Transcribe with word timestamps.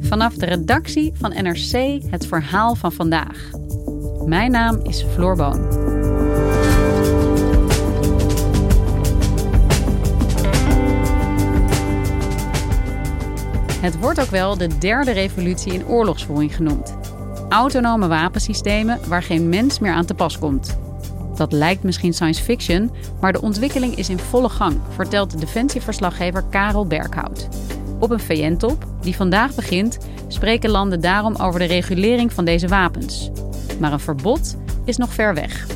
Vanaf 0.00 0.34
de 0.34 0.46
redactie 0.46 1.12
van 1.14 1.30
NRC 1.42 2.02
het 2.10 2.26
verhaal 2.26 2.74
van 2.74 2.92
vandaag. 2.92 3.50
Mijn 4.26 4.50
naam 4.50 4.80
is 4.82 5.04
Floor 5.14 5.36
Boon. 5.36 5.60
Het 13.80 13.98
wordt 13.98 14.20
ook 14.20 14.30
wel 14.30 14.56
de 14.56 14.78
derde 14.78 15.10
revolutie 15.10 15.72
in 15.72 15.86
oorlogsvoering 15.86 16.56
genoemd. 16.56 16.96
Autonome 17.48 18.08
wapensystemen 18.08 19.00
waar 19.08 19.22
geen 19.22 19.48
mens 19.48 19.78
meer 19.78 19.92
aan 19.92 20.04
te 20.04 20.14
pas 20.14 20.38
komt. 20.38 20.78
Dat 21.36 21.52
lijkt 21.52 21.82
misschien 21.82 22.12
science 22.14 22.42
fiction, 22.42 22.90
maar 23.20 23.32
de 23.32 23.40
ontwikkeling 23.40 23.96
is 23.96 24.08
in 24.08 24.18
volle 24.18 24.48
gang, 24.48 24.80
vertelt 24.94 25.30
de 25.30 25.38
defensieverslaggever 25.38 26.44
Karel 26.50 26.86
Berghout. 26.86 27.48
Op 28.02 28.10
een 28.10 28.20
VN-top, 28.20 28.86
die 29.00 29.16
vandaag 29.16 29.54
begint, 29.54 29.98
spreken 30.28 30.70
landen 30.70 31.00
daarom 31.00 31.36
over 31.36 31.60
de 31.60 31.66
regulering 31.66 32.32
van 32.32 32.44
deze 32.44 32.68
wapens. 32.68 33.30
Maar 33.80 33.92
een 33.92 34.00
verbod 34.00 34.56
is 34.84 34.96
nog 34.96 35.12
ver 35.12 35.34
weg. 35.34 35.66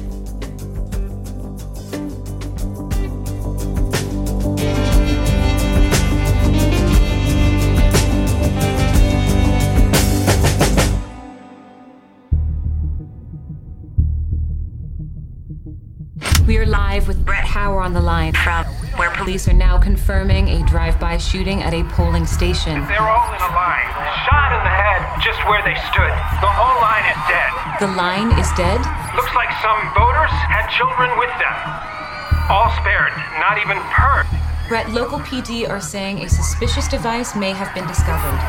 We 16.46 16.56
are 16.56 16.66
live 16.66 17.06
with 17.06 17.24
Brett 17.24 17.46
Hauer 17.46 17.84
on 17.84 17.92
the 17.92 18.02
line 18.02 18.32
from 18.32 18.75
where 18.98 19.10
police 19.10 19.46
are 19.48 19.52
now 19.52 19.78
confirming 19.78 20.48
a 20.48 20.64
drive-by 20.66 21.18
shooting 21.18 21.62
at 21.62 21.74
a 21.74 21.84
polling 21.92 22.26
station. 22.26 22.80
They're 22.88 23.04
all 23.04 23.28
in 23.28 23.40
a 23.40 23.52
line, 23.52 23.88
shot 24.24 24.56
in 24.56 24.62
the 24.64 24.72
head 24.72 25.00
just 25.20 25.38
where 25.44 25.60
they 25.64 25.76
stood. 25.92 26.14
The 26.40 26.48
whole 26.48 26.80
line 26.80 27.04
is 27.04 27.20
dead. 27.28 27.50
The 27.80 27.92
line 27.92 28.32
is 28.40 28.48
dead. 28.56 28.80
Looks 29.14 29.34
like 29.34 29.52
some 29.60 29.76
voters 29.92 30.32
had 30.48 30.68
children 30.72 31.12
with 31.18 31.32
them. 31.36 31.56
All 32.48 32.70
spared, 32.80 33.12
not 33.38 33.58
even 33.60 33.76
hurt. 33.76 34.26
Brett, 34.68 34.88
local 34.90 35.18
PD 35.20 35.68
are 35.68 35.80
saying 35.80 36.24
a 36.24 36.28
suspicious 36.28 36.88
device 36.88 37.36
may 37.36 37.52
have 37.52 37.72
been 37.74 37.86
discovered. 37.86 38.40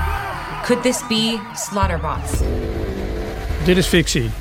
Could 0.66 0.82
this 0.84 1.04
be 1.04 1.40
slaughterbots? 1.56 2.42
Dit 3.66 3.78
is 3.78 3.88
fictie. 3.88 4.32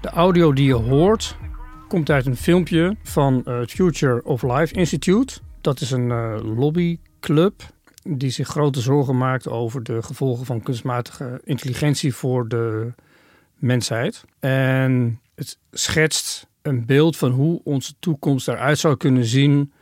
De 0.00 0.10
audio 0.10 0.52
die 0.52 0.66
je 0.66 0.74
hoort 0.74 1.36
komt 1.88 2.10
uit 2.10 2.26
een 2.26 2.36
filmpje 2.36 2.96
van 3.02 3.44
eh, 3.44 3.58
het 3.58 3.70
Future 3.70 4.24
of 4.24 4.42
Life 4.42 4.74
Institute. 4.74 5.38
Dat 5.60 5.80
is 5.80 5.90
een 5.90 6.08
uh, 6.08 6.36
lobbyclub 6.56 7.62
die 8.02 8.30
zich 8.30 8.48
grote 8.48 8.80
zorgen 8.80 9.16
maakt 9.16 9.48
over 9.48 9.82
de 9.82 10.02
gevolgen 10.02 10.46
van 10.46 10.62
kunstmatige 10.62 11.40
intelligentie 11.44 12.14
voor 12.14 12.48
de 12.48 12.92
mensheid. 13.54 14.24
En 14.38 15.20
het 15.34 15.58
schetst 15.70 16.46
een 16.62 16.86
beeld 16.86 17.16
van 17.16 17.30
hoe 17.30 17.60
onze 17.64 17.94
toekomst 17.98 18.48
eruit 18.48 18.78
zou 18.78 18.96
kunnen 18.96 19.24
zien 19.24 19.72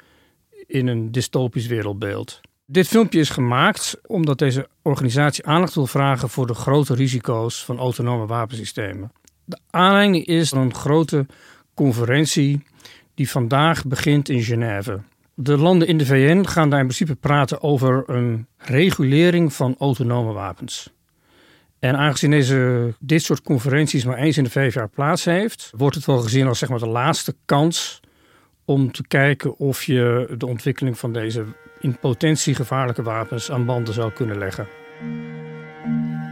in 0.66 0.86
een 0.86 1.12
dystopisch 1.12 1.66
wereldbeeld. 1.66 2.40
Dit 2.66 2.88
filmpje 2.88 3.20
is 3.20 3.30
gemaakt 3.30 4.00
omdat 4.06 4.38
deze 4.38 4.68
organisatie 4.82 5.46
aandacht 5.46 5.74
wil 5.74 5.86
vragen 5.86 6.28
voor 6.28 6.46
de 6.46 6.54
grote 6.54 6.94
risico's 6.94 7.64
van 7.64 7.78
autonome 7.78 8.26
wapensystemen. 8.26 9.12
De 9.44 9.58
aanleiding 9.70 10.26
is 10.26 10.50
een 10.50 10.74
grote 10.74 11.26
conferentie 11.76 12.62
die 13.14 13.30
vandaag 13.30 13.84
begint 13.84 14.28
in 14.28 14.42
Genève. 14.42 15.00
De 15.34 15.56
landen 15.56 15.88
in 15.88 15.98
de 15.98 16.06
VN 16.06 16.44
gaan 16.44 16.70
daar 16.70 16.80
in 16.80 16.86
principe 16.86 17.14
praten 17.14 17.62
over 17.62 18.04
een 18.06 18.46
regulering 18.56 19.52
van 19.52 19.74
autonome 19.78 20.32
wapens. 20.32 20.94
En 21.78 21.96
aangezien 21.96 22.30
deze, 22.30 22.94
dit 22.98 23.22
soort 23.22 23.42
conferenties 23.42 24.04
maar 24.04 24.16
eens 24.16 24.36
in 24.36 24.44
de 24.44 24.50
vijf 24.50 24.74
jaar 24.74 24.88
plaats 24.88 25.24
heeft, 25.24 25.72
wordt 25.76 25.96
het 25.96 26.04
wel 26.04 26.18
gezien 26.18 26.46
als 26.46 26.58
zeg 26.58 26.68
maar, 26.68 26.78
de 26.78 26.86
laatste 26.86 27.34
kans 27.44 28.00
om 28.64 28.92
te 28.92 29.06
kijken 29.06 29.56
of 29.56 29.82
je 29.82 30.34
de 30.38 30.46
ontwikkeling 30.46 30.98
van 30.98 31.12
deze 31.12 31.44
in 31.80 31.98
potentie 31.98 32.54
gevaarlijke 32.54 33.02
wapens 33.02 33.50
aan 33.50 33.64
banden 33.64 33.94
zou 33.94 34.12
kunnen 34.12 34.38
leggen. 34.38 34.66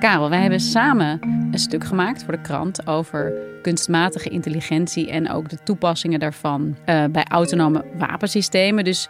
Karel, 0.04 0.30
wij 0.30 0.40
hebben 0.40 0.60
samen 0.60 1.18
een 1.50 1.58
stuk 1.58 1.84
gemaakt 1.84 2.24
voor 2.24 2.32
de 2.32 2.40
krant 2.40 2.86
over 2.86 3.32
kunstmatige 3.62 4.28
intelligentie 4.28 5.10
en 5.10 5.30
ook 5.30 5.48
de 5.48 5.58
toepassingen 5.64 6.20
daarvan 6.20 6.76
uh, 6.86 7.04
bij 7.04 7.24
autonome 7.24 7.84
wapensystemen. 7.98 8.84
Dus 8.84 9.08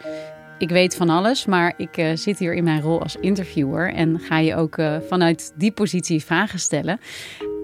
ik 0.57 0.69
weet 0.69 0.95
van 0.95 1.09
alles, 1.09 1.45
maar 1.45 1.73
ik 1.77 1.97
uh, 1.97 2.11
zit 2.13 2.39
hier 2.39 2.53
in 2.53 2.63
mijn 2.63 2.81
rol 2.81 3.01
als 3.01 3.15
interviewer 3.15 3.93
en 3.93 4.19
ga 4.19 4.37
je 4.37 4.55
ook 4.55 4.77
uh, 4.77 4.97
vanuit 5.07 5.53
die 5.57 5.71
positie 5.71 6.23
vragen 6.23 6.59
stellen. 6.59 6.99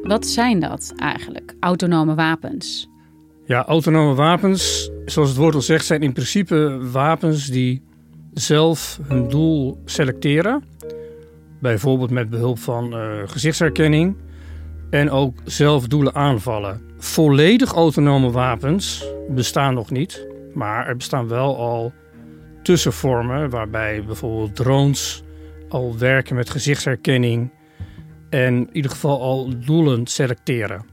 Wat 0.03 0.27
zijn 0.27 0.59
dat 0.59 0.93
eigenlijk, 0.97 1.55
autonome 1.59 2.15
wapens? 2.15 2.89
Ja, 3.45 3.65
autonome 3.65 4.13
wapens, 4.13 4.91
zoals 5.05 5.29
het 5.29 5.37
woord 5.37 5.55
al 5.55 5.61
zegt, 5.61 5.85
zijn 5.85 6.01
in 6.01 6.13
principe 6.13 6.89
wapens 6.91 7.47
die 7.47 7.81
zelf 8.33 8.99
hun 9.07 9.29
doel 9.29 9.81
selecteren. 9.85 10.70
Bijvoorbeeld 11.61 12.09
met 12.09 12.29
behulp 12.29 12.59
van 12.59 12.93
uh, 12.93 13.21
gezichtsherkenning. 13.25 14.15
En 14.89 15.09
ook 15.09 15.37
zelf 15.45 15.87
doelen 15.87 16.15
aanvallen. 16.15 16.81
Volledig 16.97 17.73
autonome 17.73 18.31
wapens 18.31 19.05
bestaan 19.29 19.73
nog 19.73 19.89
niet. 19.89 20.27
Maar 20.53 20.87
er 20.87 20.95
bestaan 20.95 21.27
wel 21.27 21.57
al 21.57 21.93
tussenvormen 22.63 23.49
waarbij 23.49 24.03
bijvoorbeeld 24.05 24.55
drones 24.55 25.23
al 25.69 25.97
werken 25.97 26.35
met 26.35 26.49
gezichtsherkenning. 26.49 27.51
En 28.29 28.53
in 28.53 28.69
ieder 28.71 28.91
geval 28.91 29.21
al 29.21 29.59
doelen 29.65 30.07
selecteren. 30.07 30.85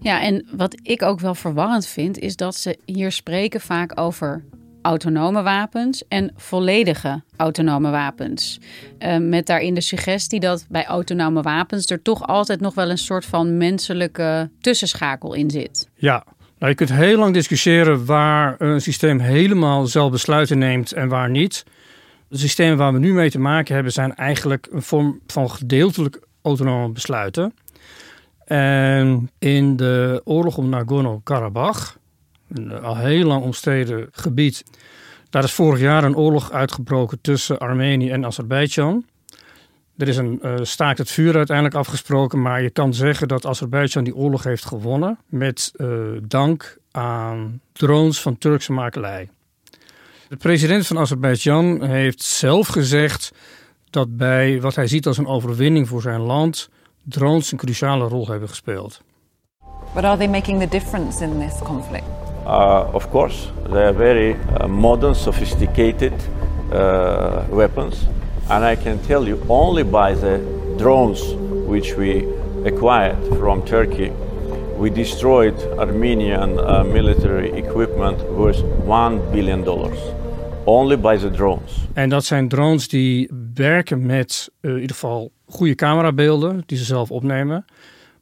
Ja, 0.00 0.22
en 0.22 0.46
wat 0.56 0.76
ik 0.82 1.02
ook 1.02 1.20
wel 1.20 1.34
verwarrend 1.34 1.86
vind, 1.86 2.18
is 2.18 2.36
dat 2.36 2.54
ze 2.54 2.78
hier 2.84 3.12
spreken 3.12 3.60
vaak 3.60 4.00
over 4.00 4.44
autonome 4.86 5.42
wapens 5.42 6.02
en 6.08 6.32
volledige 6.36 7.22
autonome 7.36 7.90
wapens. 7.90 8.60
Uh, 8.98 9.16
met 9.18 9.46
daarin 9.46 9.74
de 9.74 9.80
suggestie 9.80 10.40
dat 10.40 10.66
bij 10.68 10.86
autonome 10.86 11.42
wapens 11.42 11.90
er 11.90 12.02
toch 12.02 12.26
altijd 12.26 12.60
nog 12.60 12.74
wel 12.74 12.90
een 12.90 12.98
soort 12.98 13.24
van 13.24 13.56
menselijke 13.56 14.50
tussenschakel 14.60 15.34
in 15.34 15.50
zit. 15.50 15.88
Ja, 15.94 16.24
nou, 16.58 16.70
je 16.70 16.74
kunt 16.74 16.92
heel 16.92 17.18
lang 17.18 17.34
discussiëren 17.34 18.04
waar 18.04 18.54
een 18.58 18.80
systeem 18.80 19.18
helemaal 19.18 19.86
zelf 19.86 20.10
besluiten 20.10 20.58
neemt 20.58 20.92
en 20.92 21.08
waar 21.08 21.30
niet. 21.30 21.64
De 22.28 22.38
systemen 22.38 22.76
waar 22.76 22.92
we 22.92 22.98
nu 22.98 23.12
mee 23.12 23.30
te 23.30 23.38
maken 23.38 23.74
hebben 23.74 23.92
zijn 23.92 24.14
eigenlijk 24.14 24.68
een 24.70 24.82
vorm 24.82 25.20
van 25.26 25.50
gedeeltelijk 25.50 26.20
autonome 26.42 26.92
besluiten. 26.92 27.54
En 28.44 29.30
in 29.38 29.76
de 29.76 30.20
oorlog 30.24 30.56
om 30.56 30.68
Nagorno-Karabakh, 30.68 31.96
een 32.48 32.72
al 32.80 32.96
heel 32.96 33.26
lang 33.26 33.42
omstreden 33.42 34.08
gebied, 34.10 34.64
daar 35.30 35.44
is 35.44 35.52
vorig 35.52 35.80
jaar 35.80 36.04
een 36.04 36.16
oorlog 36.16 36.52
uitgebroken 36.52 37.20
tussen 37.20 37.58
Armenië 37.58 38.10
en 38.10 38.24
Azerbeidzjan. 38.24 39.04
Er 39.96 40.08
is 40.08 40.16
een 40.16 40.38
uh, 40.42 40.54
staakt 40.62 40.98
het 40.98 41.10
vuur 41.10 41.36
uiteindelijk 41.36 41.76
afgesproken, 41.76 42.42
maar 42.42 42.62
je 42.62 42.70
kan 42.70 42.94
zeggen 42.94 43.28
dat 43.28 43.46
Azerbeidzjan 43.46 44.04
die 44.04 44.16
oorlog 44.16 44.44
heeft 44.44 44.64
gewonnen 44.64 45.18
met 45.26 45.72
uh, 45.76 45.88
dank 46.22 46.78
aan 46.90 47.60
drones 47.72 48.20
van 48.20 48.38
Turkse 48.38 48.72
makelij. 48.72 49.28
De 50.28 50.36
president 50.36 50.86
van 50.86 50.98
Azerbeidzjan 50.98 51.82
heeft 51.82 52.22
zelf 52.22 52.66
gezegd 52.66 53.32
dat 53.90 54.16
bij 54.16 54.60
wat 54.60 54.74
hij 54.74 54.86
ziet 54.86 55.06
als 55.06 55.18
een 55.18 55.26
overwinning 55.26 55.88
voor 55.88 56.02
zijn 56.02 56.20
land 56.20 56.68
drones 57.02 57.52
een 57.52 57.58
cruciale 57.58 58.08
rol 58.08 58.28
hebben 58.28 58.48
gespeeld. 58.48 59.02
But 59.94 60.04
are 60.04 60.16
they 60.16 60.28
making 60.28 60.60
the 60.60 60.68
difference 60.68 61.24
in 61.24 61.38
this 61.38 61.58
conflict? 61.58 62.25
Uh, 62.46 62.94
of 62.94 63.10
course, 63.10 63.48
they 63.72 63.82
are 63.82 63.92
very 63.92 64.34
uh, 64.34 64.68
modern, 64.68 65.14
sophisticated 65.14 66.12
uh, 66.72 67.44
weapons, 67.50 68.06
and 68.48 68.64
I 68.64 68.76
can 68.76 68.98
tell 69.06 69.26
you 69.26 69.42
only 69.48 69.82
by 69.82 70.14
the 70.14 70.38
drones 70.78 71.20
which 71.66 71.96
we 71.96 72.24
acquired 72.64 73.18
from 73.38 73.62
Turkey, 73.62 74.12
we 74.78 74.90
destroyed 74.90 75.54
Armenian 75.78 76.58
uh, 76.58 76.84
military 76.84 77.50
equipment 77.58 78.18
worth 78.30 78.62
one 78.86 79.18
billion 79.32 79.64
dollars. 79.64 79.98
only 80.66 80.96
by 80.96 81.16
the 81.18 81.30
drones. 81.30 81.72
En 81.92 82.08
dat 82.08 82.24
zijn 82.24 82.48
drones 82.48 82.88
die 82.88 83.30
werken 83.54 84.06
met 84.06 84.50
uh, 84.60 84.70
in 84.70 84.80
ieder 84.80 84.96
geval 84.96 85.30
goede 85.46 85.74
camerabeelden 85.74 86.62
die 86.66 86.78
ze 86.78 86.84
zelf 86.84 87.10
opnemen, 87.10 87.64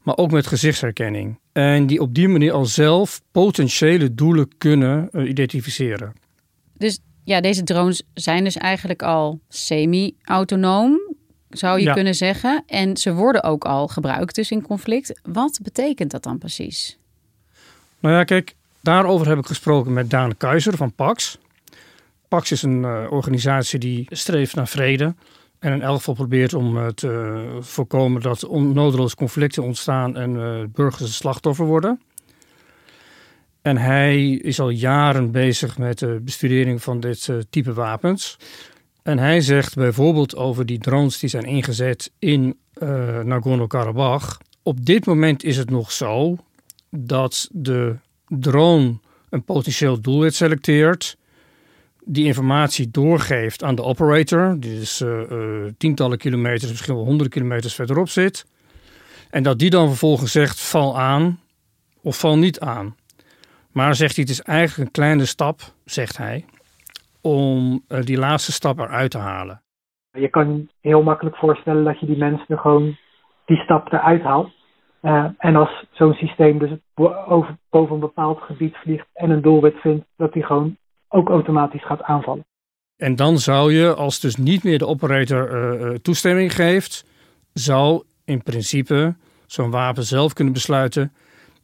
maar 0.04 0.16
ook 0.16 0.30
met 0.30 0.46
gezichtsherkenning. 0.46 1.38
En 1.52 1.86
die 1.86 2.00
op 2.00 2.14
die 2.14 2.28
manier 2.28 2.52
al 2.52 2.64
zelf 2.66 3.20
potentiële 3.32 4.14
doelen 4.14 4.48
kunnen 4.58 5.08
uh, 5.12 5.28
identificeren. 5.28 6.12
Dus 6.76 6.98
ja, 7.24 7.40
deze 7.40 7.62
drones 7.62 8.02
zijn 8.14 8.44
dus 8.44 8.56
eigenlijk 8.56 9.02
al 9.02 9.40
semi-autonoom, 9.48 11.00
zou 11.50 11.78
je 11.78 11.84
Ja. 11.84 11.92
kunnen 11.92 12.14
zeggen. 12.14 12.62
En 12.66 12.96
ze 12.96 13.12
worden 13.14 13.42
ook 13.42 13.64
al 13.64 13.88
gebruikt 13.88 14.34
dus 14.34 14.50
in 14.50 14.62
conflict. 14.62 15.20
Wat 15.22 15.58
betekent 15.62 16.10
dat 16.10 16.22
dan 16.22 16.38
precies? 16.38 16.98
Nou 18.00 18.14
ja, 18.14 18.24
kijk, 18.24 18.54
daarover 18.80 19.28
heb 19.28 19.38
ik 19.38 19.46
gesproken 19.46 19.92
met 19.92 20.10
Daan 20.10 20.36
Keizer 20.36 20.76
van 20.76 20.92
PAX. 20.92 21.38
PAX 22.28 22.50
is 22.52 22.62
een 22.62 22.84
eh, 22.84 23.06
organisatie 23.10 23.78
die 23.78 24.06
streeft 24.10 24.54
naar 24.54 24.68
vrede. 24.68 25.14
En 25.64 25.72
in 25.72 25.82
elk 25.82 25.96
geval 25.96 26.14
probeert 26.14 26.54
om 26.54 26.78
eh, 26.78 26.86
te 26.86 27.56
voorkomen 27.60 28.22
dat 28.22 28.44
onnodeloos 28.44 29.14
conflicten 29.14 29.62
ontstaan 29.62 30.16
en 30.16 30.36
eh, 30.36 30.64
burgers 30.72 31.16
slachtoffer 31.16 31.66
worden. 31.66 32.00
En 33.62 33.76
hij 33.76 34.30
is 34.30 34.60
al 34.60 34.68
jaren 34.68 35.30
bezig 35.30 35.78
met 35.78 35.98
de 35.98 36.20
bestudering 36.22 36.82
van 36.82 37.00
dit 37.00 37.28
eh, 37.28 37.36
type 37.50 37.72
wapens. 37.72 38.36
En 39.02 39.18
hij 39.18 39.40
zegt 39.40 39.74
bijvoorbeeld 39.74 40.36
over 40.36 40.66
die 40.66 40.78
drones 40.78 41.18
die 41.18 41.28
zijn 41.28 41.44
ingezet 41.44 42.12
in 42.18 42.58
eh 42.74 43.20
Nagorno-Karabakh. 43.20 44.38
Op 44.62 44.84
dit 44.86 45.06
moment 45.06 45.44
is 45.44 45.56
het 45.56 45.70
nog 45.70 45.92
zo 45.92 46.36
dat 46.90 47.48
de 47.52 47.96
drone 48.26 48.98
een 49.30 49.44
potentieel 49.44 50.00
doelwit 50.00 50.34
selecteert, 50.34 51.16
die 52.04 52.24
informatie 52.24 52.90
doorgeeft 52.90 53.62
aan 53.62 53.74
de 53.74 53.82
operator, 53.82 54.56
die 54.58 54.78
dus 54.78 55.00
eh, 55.00 55.22
eh, 55.22 55.72
tientallen 55.78 56.18
kilometers, 56.18 56.70
misschien 56.70 56.94
wel 56.94 57.04
honderden 57.04 57.30
kilometers 57.30 57.74
verderop 57.74 58.08
zit, 58.08 58.46
en 59.30 59.42
dat 59.42 59.58
die 59.58 59.70
dan 59.70 59.88
vervolgens 59.88 60.32
zegt 60.32 60.70
val 60.70 60.98
aan 60.98 61.40
of 62.02 62.18
val 62.18 62.38
niet 62.38 62.60
aan. 62.60 62.96
Maar 63.72 63.94
zegt 63.94 64.14
hij, 64.16 64.24
het 64.24 64.32
is 64.32 64.42
eigenlijk 64.42 64.88
een 64.88 64.92
kleine 64.92 65.24
stap, 65.24 65.60
zegt 65.84 66.16
hij, 66.16 66.44
om 67.20 67.82
eh, 67.88 68.00
die 68.00 68.18
laatste 68.18 68.52
stap 68.52 68.78
eruit 68.78 69.10
te 69.10 69.18
halen. 69.18 69.62
Je 70.10 70.28
kan 70.28 70.68
heel 70.80 71.02
makkelijk 71.02 71.36
voorstellen 71.36 71.84
dat 71.84 72.00
je 72.00 72.06
die 72.06 72.16
mensen 72.16 72.58
gewoon 72.58 72.96
die 73.44 73.56
stap 73.56 73.92
eruit 73.92 74.22
haalt. 74.22 74.52
En 75.38 75.56
als 75.56 75.84
zo'n 75.90 76.12
systeem 76.12 76.58
dus 76.58 76.70
boven 77.70 77.94
een 77.94 78.00
bepaald 78.00 78.40
gebied 78.40 78.76
vliegt 78.76 79.06
en 79.12 79.30
een 79.30 79.42
doelwit 79.42 79.76
vindt, 79.76 80.06
dat 80.16 80.32
die 80.32 80.42
gewoon 80.42 80.76
ook 81.08 81.28
automatisch 81.28 81.86
gaat 81.86 82.02
aanvallen. 82.02 82.44
En 82.96 83.16
dan 83.16 83.38
zou 83.38 83.72
je, 83.72 83.94
als 83.94 84.20
dus 84.20 84.36
niet 84.36 84.62
meer 84.62 84.78
de 84.78 84.86
operator 84.86 85.50
eh, 85.50 85.86
eh, 85.86 85.94
toestemming 85.94 86.54
geeft, 86.54 87.04
zou 87.52 88.02
in 88.24 88.42
principe 88.42 89.14
zo'n 89.46 89.70
wapen 89.70 90.04
zelf 90.04 90.32
kunnen 90.32 90.52
besluiten: 90.52 91.12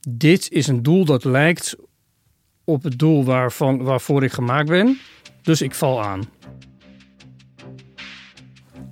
dit 0.09 0.51
is 0.51 0.67
een 0.67 0.83
doel 0.83 1.05
dat 1.05 1.25
lijkt 1.25 1.77
op 2.65 2.83
het 2.83 2.99
doel 2.99 3.25
waarvan, 3.25 3.83
waarvoor 3.83 4.23
ik 4.23 4.33
gemaakt 4.33 4.69
ben, 4.69 4.99
dus 5.43 5.63
ik 5.63 5.75
val 5.75 6.03
aan. 6.03 6.23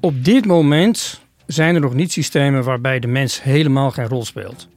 Op 0.00 0.24
dit 0.24 0.46
moment 0.46 1.22
zijn 1.46 1.74
er 1.74 1.80
nog 1.80 1.94
niet 1.94 2.12
systemen 2.12 2.64
waarbij 2.64 2.98
de 2.98 3.06
mens 3.06 3.42
helemaal 3.42 3.90
geen 3.90 4.08
rol 4.08 4.24
speelt. 4.24 4.68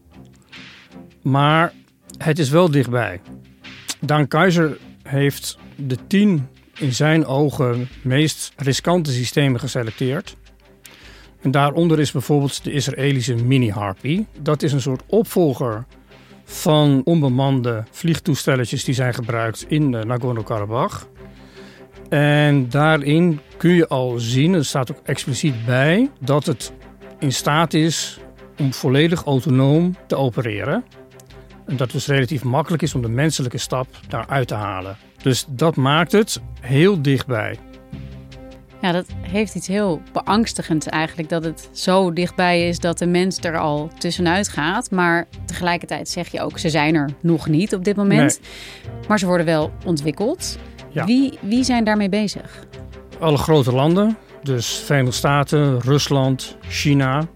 Maar 1.21 1.73
het 2.17 2.39
is 2.39 2.49
wel 2.49 2.71
dichtbij. 2.71 3.21
Daan 3.99 4.27
Keizer 4.27 4.77
heeft 5.11 5.57
de 5.75 5.97
tien 6.07 6.47
in 6.77 6.93
zijn 6.93 7.25
ogen 7.25 7.89
meest 8.03 8.53
riskante 8.57 9.11
systemen 9.11 9.59
geselecteerd. 9.59 10.35
En 11.41 11.51
daaronder 11.51 11.99
is 11.99 12.11
bijvoorbeeld 12.11 12.63
de 12.63 12.71
Israëlische 12.71 13.35
Mini 13.35 13.69
Harpy. 13.69 14.25
Dat 14.39 14.63
is 14.63 14.73
een 14.73 14.81
soort 14.81 15.01
opvolger 15.05 15.85
van 16.43 17.01
onbemande 17.03 17.83
vliegtoestelletjes 17.91 18.83
die 18.83 18.93
zijn 18.93 19.13
gebruikt 19.13 19.65
in 19.67 19.95
eh, 19.95 20.03
Nagorno-Karabakh. 20.03 21.03
En 22.09 22.69
daarin 22.69 23.39
kun 23.57 23.71
je 23.71 23.87
al 23.87 24.19
zien, 24.19 24.53
er 24.53 24.65
staat 24.65 24.91
ook 24.91 25.01
expliciet 25.03 25.65
bij, 25.65 26.09
dat 26.19 26.45
het 26.45 26.73
in 27.19 27.33
staat 27.33 27.73
is 27.73 28.19
om 28.59 28.73
volledig 28.73 29.23
autonoom 29.23 29.95
te 30.07 30.15
opereren. 30.15 30.83
En 31.65 31.77
dat 31.77 31.79
het 31.79 31.91
dus 31.91 32.07
relatief 32.07 32.43
makkelijk 32.43 32.83
is 32.83 32.95
om 32.95 33.01
de 33.01 33.09
menselijke 33.09 33.57
stap 33.57 33.87
daaruit 34.07 34.47
te 34.47 34.53
halen. 34.53 34.97
Dus 35.21 35.45
dat 35.49 35.75
maakt 35.75 36.11
het 36.11 36.41
heel 36.59 37.01
dichtbij. 37.01 37.57
Ja, 38.81 38.91
dat 38.91 39.05
heeft 39.21 39.55
iets 39.55 39.67
heel 39.67 40.01
beangstigends 40.13 40.87
eigenlijk. 40.87 41.29
Dat 41.29 41.43
het 41.43 41.69
zo 41.71 42.13
dichtbij 42.13 42.67
is 42.67 42.79
dat 42.79 42.97
de 42.97 43.07
mens 43.07 43.37
er 43.39 43.57
al 43.57 43.89
tussenuit 43.97 44.47
gaat. 44.47 44.91
Maar 44.91 45.27
tegelijkertijd 45.45 46.09
zeg 46.09 46.27
je 46.27 46.41
ook, 46.41 46.59
ze 46.59 46.69
zijn 46.69 46.95
er 46.95 47.09
nog 47.19 47.47
niet 47.47 47.75
op 47.75 47.83
dit 47.83 47.95
moment. 47.95 48.39
Maar 49.07 49.19
ze 49.19 49.25
worden 49.25 49.45
wel 49.45 49.71
ontwikkeld. 49.85 50.57
Ja. 50.89 51.05
Wie, 51.05 51.37
wie 51.41 51.63
zijn 51.63 51.83
daarmee 51.83 52.09
bezig? 52.09 52.65
Alle 53.19 53.37
grote 53.37 53.71
landen, 53.71 54.17
dus 54.43 54.67
Verenigde 54.85 55.15
Staten, 55.15 55.79
Rusland, 55.79 56.57
China. 56.61 57.27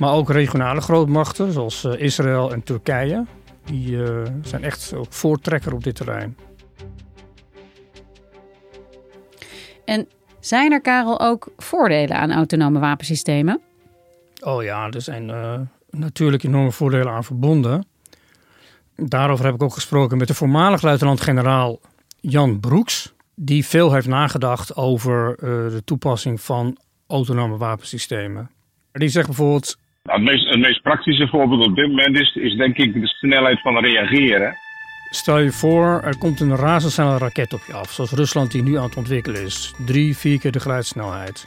Maar 0.00 0.12
ook 0.12 0.30
regionale 0.30 0.80
grootmachten 0.80 1.52
zoals 1.52 1.84
eh, 1.84 2.00
Israël 2.00 2.52
en 2.52 2.62
Turkije. 2.62 3.26
Die 3.64 4.04
eh, 4.04 4.22
zijn 4.42 4.64
echt 4.64 4.94
ook 4.94 5.12
voortrekker 5.12 5.74
op 5.74 5.84
dit 5.84 5.94
terrein. 5.94 6.36
En 9.84 10.08
zijn 10.38 10.72
er, 10.72 10.80
Karel, 10.80 11.20
ook 11.20 11.52
voordelen 11.56 12.16
aan 12.16 12.32
autonome 12.32 12.78
wapensystemen? 12.78 13.60
Oh 14.40 14.62
ja, 14.62 14.90
er 14.90 15.02
zijn 15.02 15.30
eh, 15.30 15.60
natuurlijk 15.90 16.42
enorme 16.42 16.72
voordelen 16.72 17.12
aan 17.12 17.24
verbonden. 17.24 17.86
Daarover 18.96 19.44
heb 19.44 19.54
ik 19.54 19.62
ook 19.62 19.74
gesproken 19.74 20.18
met 20.18 20.28
de 20.28 20.34
voormalig 20.34 20.82
luitenant-generaal 20.82 21.80
Jan 22.20 22.60
Broeks. 22.60 23.12
Die 23.34 23.66
veel 23.66 23.92
heeft 23.92 24.06
nagedacht 24.06 24.76
over 24.76 25.36
de 25.70 25.82
toepassing 25.84 26.40
van 26.40 26.78
autonome 27.06 27.56
wapensystemen. 27.56 28.50
Die 28.92 29.08
zegt 29.08 29.26
bijvoorbeeld, 29.26 29.78
Nou, 30.02 30.22
het, 30.22 30.30
meest, 30.30 30.56
meest 30.56 30.82
praktische 30.82 31.28
voorbeeld 31.28 31.66
op 31.66 31.76
dit 31.76 31.88
moment 31.88 32.20
is, 32.20 32.34
is 32.34 32.56
denk 32.56 32.76
ik 32.76 32.92
de 32.92 33.06
snelheid 33.06 33.60
van 33.60 33.78
reageren. 33.78 34.56
stel 35.10 35.38
je 35.38 35.52
voor 35.52 36.00
er 36.04 36.18
komt 36.18 36.40
een 36.40 36.56
razendsnelle 36.56 37.18
raket 37.18 37.52
op 37.52 37.60
je 37.66 37.72
af. 37.72 37.90
Zoals 37.90 38.10
Rusland 38.10 38.50
die 38.50 38.62
nu 38.62 38.76
aan 38.76 38.84
het 38.84 38.96
ontwikkelen 38.96 39.42
is. 39.44 39.74
Drie, 39.86 40.16
vier 40.16 40.38
keer 40.38 40.52
de 40.52 40.60
geluidssnelheid. 40.60 41.46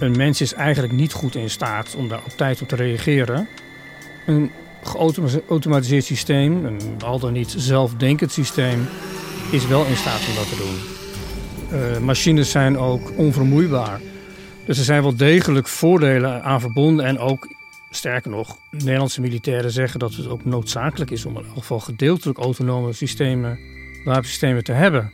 Een 0.00 0.16
mens 0.16 0.40
is 0.40 0.54
eigenlijk 0.54 0.92
niet 0.92 1.12
goed 1.12 1.34
in 1.34 1.50
staat 1.50 1.96
om 1.96 2.08
daar 2.08 2.24
op 2.24 2.32
tijd 2.36 2.62
op 2.62 2.68
te 2.68 2.76
reageren. 2.76 3.48
Een 4.26 4.50
geautomatiseerd 4.82 6.04
systeem, 6.04 6.64
een 6.64 6.80
al 7.04 7.18
dan 7.18 7.32
niet 7.32 7.54
zelfdenkend 7.56 8.32
systeem, 8.32 8.88
is 9.52 9.66
wel 9.66 9.86
in 9.86 9.96
staat 9.96 10.28
om 10.28 10.34
dat 10.34 10.48
te 10.48 10.56
doen. 10.56 10.94
Eh, 11.80 11.98
machines 11.98 12.50
zijn 12.50 12.78
ook 12.78 13.18
onvermoeibaar. 13.18 14.00
Dus 14.66 14.78
er 14.78 14.84
zijn 14.84 15.02
wel 15.02 15.16
degelijk 15.16 15.68
voordelen 15.68 16.42
aan 16.42 16.60
verbonden. 16.60 17.04
En 17.04 17.18
ook, 17.18 17.48
sterker 17.90 18.30
nog, 18.30 18.58
Nederlandse 18.70 19.20
militairen 19.20 19.70
zeggen 19.70 19.98
dat 19.98 20.14
het 20.14 20.28
ook 20.28 20.44
noodzakelijk 20.44 21.10
is 21.10 21.24
om 21.24 21.36
in 21.36 21.44
elk 21.44 21.54
geval 21.54 21.80
gedeeltelijk 21.80 22.38
autonome 22.38 22.92
systemen, 22.92 23.58
wapensystemen 24.04 24.64
te 24.64 24.72
hebben. 24.72 25.12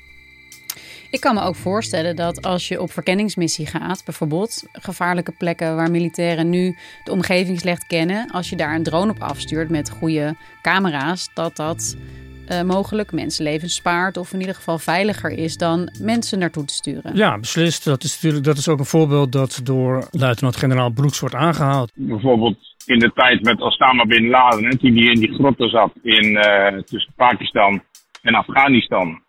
Ik 1.11 1.21
kan 1.21 1.35
me 1.35 1.43
ook 1.43 1.57
voorstellen 1.57 2.17
dat 2.17 2.43
als 2.43 2.69
je 2.69 2.81
op 2.81 2.93
verkenningsmissie 2.93 3.67
gaat, 3.67 4.05
bijvoorbeeld 4.05 4.63
gevaarlijke 4.73 5.33
plekken 5.33 5.77
waar 5.77 5.91
militairen 5.91 6.51
nu 6.51 6.77
de 7.05 7.13
omgeving 7.13 7.61
slecht 7.61 7.87
kennen, 7.87 8.31
als 8.31 8.51
je 8.51 8.57
daar 8.57 8.75
een 8.75 8.83
drone 8.83 9.11
op 9.11 9.23
afstuurt 9.23 9.71
met 9.71 9.91
goede 9.91 10.37
camera's, 10.63 11.31
dat 11.35 11.57
dat 11.57 11.97
eh, 12.47 12.63
mogelijk 12.63 13.13
mensenlevens 13.13 13.75
spaart 13.75 14.17
of 14.17 14.33
in 14.33 14.41
ieder 14.41 14.55
geval 14.55 14.79
veiliger 14.79 15.31
is 15.31 15.57
dan 15.57 15.91
mensen 16.01 16.39
naartoe 16.39 16.65
te 16.65 16.75
sturen. 16.75 17.17
Ja, 17.17 17.39
beslist. 17.39 17.85
Dat 17.85 18.05
is 18.05 18.15
natuurlijk 18.15 18.45
dat 18.45 18.57
is 18.57 18.69
ook 18.69 18.79
een 18.79 18.85
voorbeeld 18.85 19.33
dat 19.33 19.61
door 19.63 20.09
luitenant-generaal 20.11 20.91
Broeks 20.91 21.21
wordt 21.21 21.35
aangehaald. 21.35 21.93
Bijvoorbeeld 21.95 22.57
in 22.87 22.99
de 22.99 23.13
tijd 23.15 23.43
met 23.43 23.61
Osama 23.61 24.05
Bin 24.05 24.29
Laden, 24.29 24.65
hè, 24.65 24.77
toen 24.77 24.97
hij 24.97 25.13
in 25.13 25.21
die 25.21 25.35
grotten 25.35 25.69
zat 25.69 25.93
in, 26.03 26.37
eh, 26.37 26.79
tussen 26.79 27.13
Pakistan 27.17 27.83
en 28.23 28.35
Afghanistan. 28.35 29.23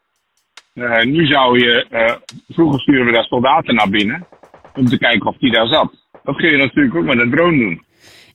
Eh, 0.74 1.03
nu 1.03 1.25
zou 1.25 1.60
je, 1.60 1.86
eh, 1.89 2.15
vroeger 2.50 2.79
sturen 2.79 3.05
we 3.05 3.12
daar 3.12 3.24
soldaten 3.24 3.75
naar 3.75 3.89
binnen 3.89 4.27
om 4.75 4.86
te 4.86 4.98
kijken 4.98 5.27
of 5.27 5.38
die 5.38 5.51
daar 5.51 5.67
zat. 5.67 5.91
Dat 6.24 6.36
kun 6.36 6.51
je 6.51 6.58
natuurlijk 6.58 6.96
ook 6.96 7.03
met 7.03 7.20
een 7.20 7.32
drone 7.32 7.58
doen. 7.58 7.84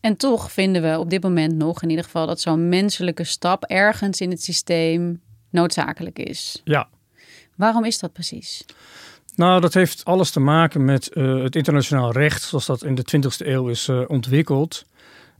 En 0.01 0.17
toch 0.17 0.53
vinden 0.53 0.83
we 0.83 0.99
op 0.99 1.11
dit 1.11 1.23
moment 1.23 1.57
nog 1.57 1.83
in 1.83 1.89
ieder 1.91 2.05
geval 2.05 2.27
dat 2.27 2.41
zo'n 2.41 2.69
menselijke 2.69 3.25
stap 3.25 3.65
ergens 3.65 4.21
in 4.21 4.31
het 4.31 4.43
systeem 4.43 5.21
noodzakelijk 5.51 6.19
is. 6.19 6.61
Ja. 6.65 6.89
Waarom 7.55 7.85
is 7.85 7.99
dat 7.99 8.13
precies? 8.13 8.65
Nou, 9.35 9.61
dat 9.61 9.75
heeft 9.75 10.05
alles 10.05 10.31
te 10.31 10.41
maken 10.41 10.85
met 10.85 11.13
eh, 11.13 11.43
het 11.43 11.57
internationaal 11.57 12.13
recht, 12.13 12.43
zoals 12.43 12.67
dat 12.67 12.85
in 12.85 12.95
de 12.95 13.05
20e 13.17 13.47
eeuw 13.47 13.69
is 13.69 13.89
eh, 13.89 14.01
ontwikkeld. 14.07 14.85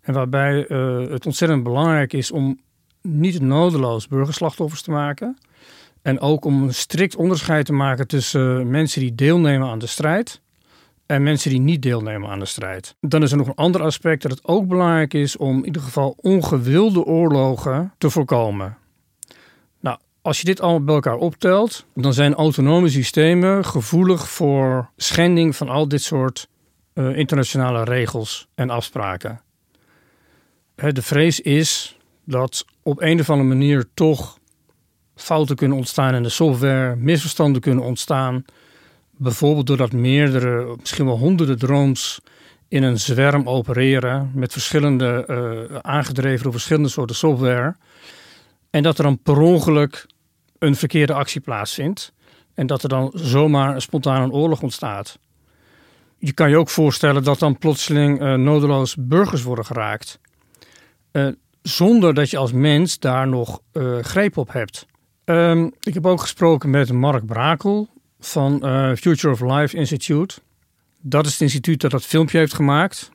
En 0.01 0.15
waarbij 0.15 0.67
eh, 0.67 1.09
het 1.09 1.27
ontzettend 1.27 1.63
belangrijk 1.63 2.13
is 2.13 2.31
om 2.31 2.61
niet 3.03 3.41
nodeloos 3.41 4.09
burgerslachtoffers 4.09 4.83
te 4.83 4.91
maken. 4.91 5.39
En 6.03 6.21
ook 6.21 6.45
om 6.45 6.63
een 6.63 6.75
strikt 6.75 7.17
onderscheid 7.17 7.67
te 7.67 7.73
maken 7.73 8.07
tussen 8.07 8.71
mensen 8.71 9.01
die 9.01 9.15
deelnemen 9.15 9.69
aan 9.69 9.79
de 9.79 9.87
strijd 9.87 10.41
en 11.09 11.23
mensen 11.23 11.51
die 11.51 11.61
niet 11.61 11.83
deelnemen 11.83 12.31
aan 12.31 12.39
de 12.39 12.47
strijd. 12.47 12.97
Dan 13.01 13.23
is 13.23 13.31
er 13.31 13.37
nog 13.37 13.47
een 13.47 13.55
ander 13.55 13.83
aspect 13.83 14.23
dat 14.23 14.31
het 14.31 14.45
ook 14.45 14.67
belangrijk 14.67 15.15
is 15.15 15.37
om 15.37 15.59
in 15.59 15.65
ieder 15.65 15.83
geval 15.83 16.17
ongewilde 16.21 17.05
oorlogen 17.05 17.93
te 17.99 18.11
voorkomen. 18.11 18.77
Nou, 19.81 19.99
als 20.23 20.39
je 20.39 20.45
dit 20.45 20.61
allemaal 20.61 20.85
bij 20.85 20.95
elkaar 20.95 21.17
optelt, 21.17 21.87
dan 21.95 22.15
zijn 22.15 22.35
autonome 22.35 22.89
systemen 22.89 23.65
gevoelig 23.65 24.29
voor 24.29 24.91
schending 24.97 25.57
van 25.57 25.69
al 25.69 25.89
dit 25.89 26.03
soort 26.03 26.49
uh, 26.95 27.17
internationale 27.17 27.85
regels 27.85 28.49
en 28.55 28.71
afspraken. 28.71 29.41
De 30.75 31.03
vrees 31.03 31.41
is 31.41 31.99
dat 32.25 32.65
op 32.83 33.01
een 33.01 33.21
of 33.21 33.31
andere 33.31 33.49
manier 33.49 33.89
toch 33.95 34.39
fouten 35.15 35.57
kunnen 35.57 35.77
ontstaan 35.77 36.15
in 36.15 36.23
de 36.23 36.29
software, 36.29 36.97
misverstanden 36.97 37.61
kunnen 37.61 37.85
ontstaan. 37.85 38.45
Bijvoorbeeld 39.21 39.67
doordat 39.67 39.93
meerdere, 39.93 40.77
misschien 40.81 41.05
wel 41.05 41.19
honderden 41.19 41.59
drones 41.59 42.21
in 42.69 42.83
een 42.83 42.99
zwerm 42.99 43.49
opereren 43.49 44.31
met 44.35 44.53
verschillende, 44.53 45.25
uh, 45.71 45.79
aangedreven 45.81 46.43
door 46.43 46.53
verschillende 46.53 46.89
soorten 46.89 47.17
software. 47.17 47.77
En 48.71 48.83
dat 48.83 48.99
er 48.99 49.05
dan 49.05 49.19
per 49.19 49.39
ongeluk 49.39 50.07
een 50.59 50.77
verkeerde 50.77 51.13
actie 51.13 51.41
plaatsvindt. 51.41 52.13
En 52.55 52.67
dat 52.67 52.83
er 52.83 52.89
dan 52.89 53.11
zomaar 53.15 53.75
een 53.75 53.81
spontane 53.81 54.33
oorlog 54.33 54.63
ontstaat. 54.63 55.19
Je 56.19 56.33
kan 56.33 56.51
je 56.51 56.57
ook 56.57 56.69
voorstellen 56.69 57.25
dat 57.25 57.39
dan 57.39 57.59
plotseling 57.59 58.23
uh, 58.23 58.35
nodeloos 58.35 58.97
burgers 58.99 59.43
worden 59.43 59.65
geraakt. 59.65 60.21
Uh, 61.13 61.29
zonder 61.63 62.15
dat 62.15 62.31
je 62.31 62.37
als 62.37 62.53
mens 62.53 62.99
daar 62.99 63.29
nog 63.29 63.61
greep 64.01 64.37
op 64.37 64.53
hebt. 64.53 64.87
Um, 65.25 65.73
ik 65.81 65.95
heb 65.95 66.07
ook 66.07 66.21
gesproken 66.21 66.71
met 66.71 66.93
Mark 66.93 67.27
Brakel 67.27 67.89
van 68.21 68.61
Future 68.97 69.33
of 69.33 69.41
Life 69.41 69.77
Institute. 69.77 70.35
Dat 71.01 71.27
is 71.27 71.33
het 71.33 71.41
instituut 71.41 71.81
dat 71.81 71.91
dat 71.91 72.07
filmpje 72.07 72.39
heeft 72.39 72.55
gemaakt. 72.55 73.11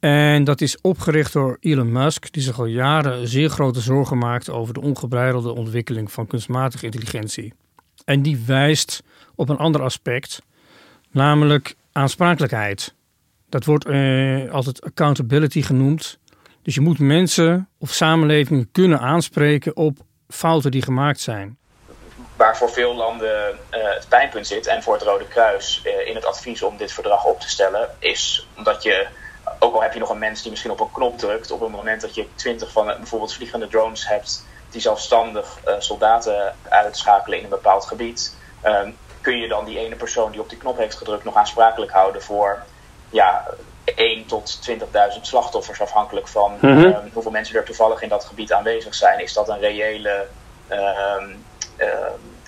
En 0.00 0.44
dat 0.44 0.60
is 0.60 0.80
opgericht 0.80 1.32
door 1.32 1.56
Elon 1.60 1.92
Musk, 1.92 2.32
die 2.32 2.42
zich 2.42 2.58
al 2.58 2.64
jaren 2.64 3.28
zeer 3.28 3.48
grote 3.48 3.80
zorgen 3.80 4.18
maakt 4.18 4.50
over 4.50 4.74
de 4.74 4.80
ongebreidelde 4.80 5.52
ontwikkeling 5.52 6.12
van 6.12 6.26
kunstmatige 6.26 6.84
intelligentie. 6.84 7.52
En 8.04 8.22
die 8.22 8.42
wijst 8.46 9.02
op 9.34 9.48
een 9.48 9.56
ander 9.56 9.82
aspect, 9.82 10.42
namelijk 11.10 11.74
aansprakelijkheid. 11.92 12.94
Dat 13.48 13.64
wordt 13.64 13.84
eh, 13.84 14.50
altijd 14.50 14.82
accountability 14.82 15.62
genoemd. 15.62 16.18
Dus 16.62 16.74
je 16.74 16.80
moet 16.80 16.98
mensen 16.98 17.68
of 17.78 17.92
samenlevingen 17.92 18.68
kunnen 18.72 19.00
aanspreken 19.00 19.76
op 19.76 19.98
fouten 20.28 20.70
die 20.70 20.82
gemaakt 20.82 21.20
zijn. 21.20 21.58
Waar 22.40 22.56
voor 22.56 22.70
veel 22.70 22.94
landen 22.94 23.58
uh, 23.70 23.94
het 23.94 24.08
pijnpunt 24.08 24.46
zit 24.46 24.66
en 24.66 24.82
voor 24.82 24.94
het 24.94 25.02
Rode 25.02 25.26
Kruis 25.26 25.82
uh, 25.84 26.08
in 26.08 26.14
het 26.14 26.24
advies 26.24 26.62
om 26.62 26.76
dit 26.76 26.92
verdrag 26.92 27.24
op 27.24 27.40
te 27.40 27.48
stellen, 27.48 27.88
is 27.98 28.46
omdat 28.56 28.82
je, 28.82 29.06
ook 29.58 29.74
al 29.74 29.82
heb 29.82 29.92
je 29.92 29.98
nog 29.98 30.10
een 30.10 30.18
mens 30.18 30.42
die 30.42 30.50
misschien 30.50 30.70
op 30.70 30.80
een 30.80 30.92
knop 30.92 31.18
drukt, 31.18 31.50
op 31.50 31.60
het 31.60 31.70
moment 31.70 32.00
dat 32.00 32.14
je 32.14 32.34
twintig 32.34 32.72
van 32.72 32.86
bijvoorbeeld 32.86 33.34
vliegende 33.34 33.68
drones 33.68 34.08
hebt 34.08 34.46
die 34.70 34.80
zelfstandig 34.80 35.58
uh, 35.66 35.74
soldaten 35.78 36.54
uitschakelen 36.68 37.38
in 37.38 37.44
een 37.44 37.50
bepaald 37.50 37.86
gebied, 37.86 38.36
ehm, 38.60 38.90
kun 39.20 39.38
je 39.38 39.48
dan 39.48 39.64
die 39.64 39.78
ene 39.78 39.96
persoon 39.96 40.30
die 40.30 40.40
op 40.40 40.48
die 40.48 40.58
knop 40.58 40.76
heeft 40.76 40.96
gedrukt 40.96 41.24
nog 41.24 41.36
aansprakelijk 41.36 41.92
houden 41.92 42.22
voor 42.22 42.62
ja, 43.10 43.46
1 43.84 44.26
tot 44.26 44.70
20.000 44.70 44.76
slachtoffers, 45.20 45.80
afhankelijk 45.80 46.28
van 46.28 46.52
mm 46.52 46.58
-hmm. 46.60 46.84
um, 46.84 47.10
hoeveel 47.12 47.32
mensen 47.32 47.56
er 47.56 47.64
toevallig 47.64 48.02
in 48.02 48.08
dat 48.08 48.24
gebied 48.24 48.52
aanwezig 48.52 48.94
zijn. 48.94 49.20
Is 49.20 49.32
dat 49.32 49.48
een 49.48 49.60
reële 49.60 50.26
um, 50.70 51.44
uh, 51.80 51.88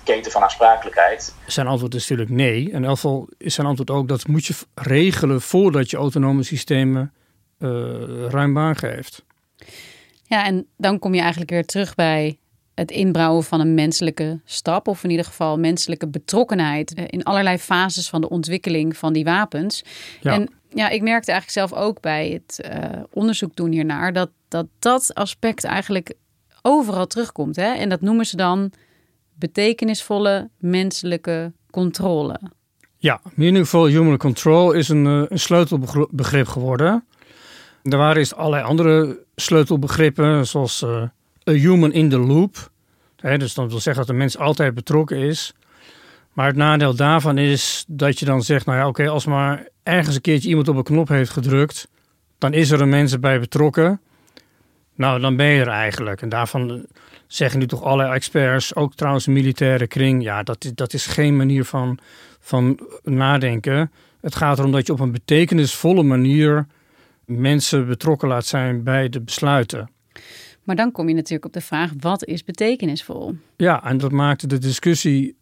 keten 0.03 0.31
van 0.31 0.41
aansprakelijkheid? 0.41 1.35
Zijn 1.47 1.67
antwoord 1.67 1.95
is 1.95 2.09
natuurlijk 2.09 2.37
nee. 2.37 2.65
En 2.69 2.75
in 2.75 2.83
elk 2.83 2.95
geval 2.95 3.29
is 3.37 3.53
zijn 3.53 3.67
antwoord 3.67 3.89
ook 3.89 4.07
dat 4.07 4.27
moet 4.27 4.45
je 4.45 4.53
regelen 4.73 5.41
voordat 5.41 5.89
je 5.89 5.97
autonome 5.97 6.43
systemen 6.43 7.13
uh, 7.59 7.69
ruim 8.29 8.53
baan 8.53 8.75
geeft. 8.75 9.23
Ja, 10.23 10.45
en 10.45 10.67
dan 10.77 10.99
kom 10.99 11.13
je 11.13 11.21
eigenlijk 11.21 11.51
weer 11.51 11.65
terug 11.65 11.95
bij 11.95 12.37
het 12.73 12.91
inbouwen 12.91 13.43
van 13.43 13.59
een 13.59 13.73
menselijke 13.73 14.39
stap, 14.45 14.87
of 14.87 15.03
in 15.03 15.09
ieder 15.09 15.25
geval 15.25 15.59
menselijke 15.59 16.07
betrokkenheid 16.07 16.91
in 16.91 17.23
allerlei 17.23 17.57
fases 17.57 18.09
van 18.09 18.21
de 18.21 18.29
ontwikkeling 18.29 18.97
van 18.97 19.13
die 19.13 19.23
wapens. 19.23 19.83
Ja. 20.21 20.33
En 20.33 20.49
ja, 20.69 20.89
ik 20.89 21.01
merkte 21.01 21.31
eigenlijk 21.31 21.67
zelf 21.69 21.83
ook 21.83 22.01
bij 22.01 22.29
het 22.29 22.69
uh, 22.71 23.03
onderzoek 23.11 23.55
doen 23.55 23.71
hiernaar 23.71 24.13
dat, 24.13 24.29
dat 24.47 24.65
dat 24.79 25.13
aspect 25.13 25.63
eigenlijk 25.63 26.13
overal 26.61 27.07
terugkomt. 27.07 27.55
Hè? 27.55 27.73
En 27.73 27.89
dat 27.89 28.01
noemen 28.01 28.25
ze 28.25 28.35
dan 28.35 28.71
betekenisvolle 29.35 30.49
menselijke 30.57 31.51
controle. 31.71 32.39
Ja, 32.97 33.21
meaningful 33.33 33.85
human 33.85 34.17
control 34.17 34.71
is 34.71 34.89
een, 34.89 35.05
uh, 35.05 35.23
een 35.27 35.39
sleutelbegrip 35.39 36.47
geworden. 36.47 37.05
Er 37.83 37.97
waren 37.97 38.17
eerst 38.17 38.35
allerlei 38.35 38.63
andere 38.63 39.19
sleutelbegrippen, 39.35 40.47
zoals 40.47 40.81
uh, 40.81 41.01
a 41.49 41.51
human 41.51 41.91
in 41.91 42.09
the 42.09 42.17
loop. 42.17 42.71
Dus 43.37 43.53
dat 43.53 43.69
wil 43.69 43.79
zeggen 43.79 44.05
dat 44.05 44.15
de 44.15 44.19
mens 44.19 44.37
altijd 44.37 44.73
betrokken 44.73 45.17
is. 45.17 45.53
Maar 46.33 46.47
het 46.47 46.55
nadeel 46.55 46.95
daarvan 46.95 47.37
is 47.37 47.85
dat 47.87 48.19
je 48.19 48.25
dan 48.25 48.41
zegt, 48.41 48.65
nou 48.65 48.77
ja, 48.77 48.87
oké, 48.87 49.07
als 49.07 49.25
maar 49.25 49.67
ergens 49.83 50.15
een 50.15 50.21
keertje 50.21 50.49
iemand 50.49 50.67
op 50.67 50.75
een 50.75 50.83
knop 50.83 51.07
heeft 51.07 51.31
gedrukt, 51.31 51.87
dan 52.37 52.53
is 52.53 52.71
er 52.71 52.81
een 52.81 52.89
mens 52.89 53.19
bij 53.19 53.39
betrokken. 53.39 54.01
Nou, 54.95 55.19
dan 55.19 55.35
ben 55.35 55.45
je 55.45 55.61
er 55.61 55.67
eigenlijk. 55.67 56.21
En 56.21 56.29
daarvan 56.29 56.85
zeggen 57.27 57.59
nu 57.59 57.67
toch 57.67 57.83
alle 57.83 58.03
experts, 58.03 58.75
ook 58.75 58.95
trouwens 58.95 59.27
militaire 59.27 59.87
kring, 59.87 60.23
ja, 60.23 60.43
dat, 60.43 60.71
dat 60.75 60.93
is 60.93 61.05
geen 61.05 61.35
manier 61.35 61.65
van, 61.65 61.97
van 62.39 62.79
nadenken. 63.03 63.91
Het 64.21 64.35
gaat 64.35 64.59
erom 64.59 64.71
dat 64.71 64.87
je 64.87 64.93
op 64.93 64.99
een 64.99 65.11
betekenisvolle 65.11 66.03
manier 66.03 66.67
mensen 67.25 67.87
betrokken 67.87 68.27
laat 68.27 68.45
zijn 68.45 68.83
bij 68.83 69.09
de 69.09 69.21
besluiten. 69.21 69.89
Maar 70.63 70.75
dan 70.75 70.91
kom 70.91 71.07
je 71.07 71.15
natuurlijk 71.15 71.45
op 71.45 71.53
de 71.53 71.61
vraag: 71.61 71.91
wat 71.99 72.25
is 72.25 72.43
betekenisvol? 72.43 73.35
Ja, 73.57 73.83
en 73.83 73.97
dat 73.97 74.11
maakte 74.11 74.47
de 74.47 74.57
discussie 74.57 75.35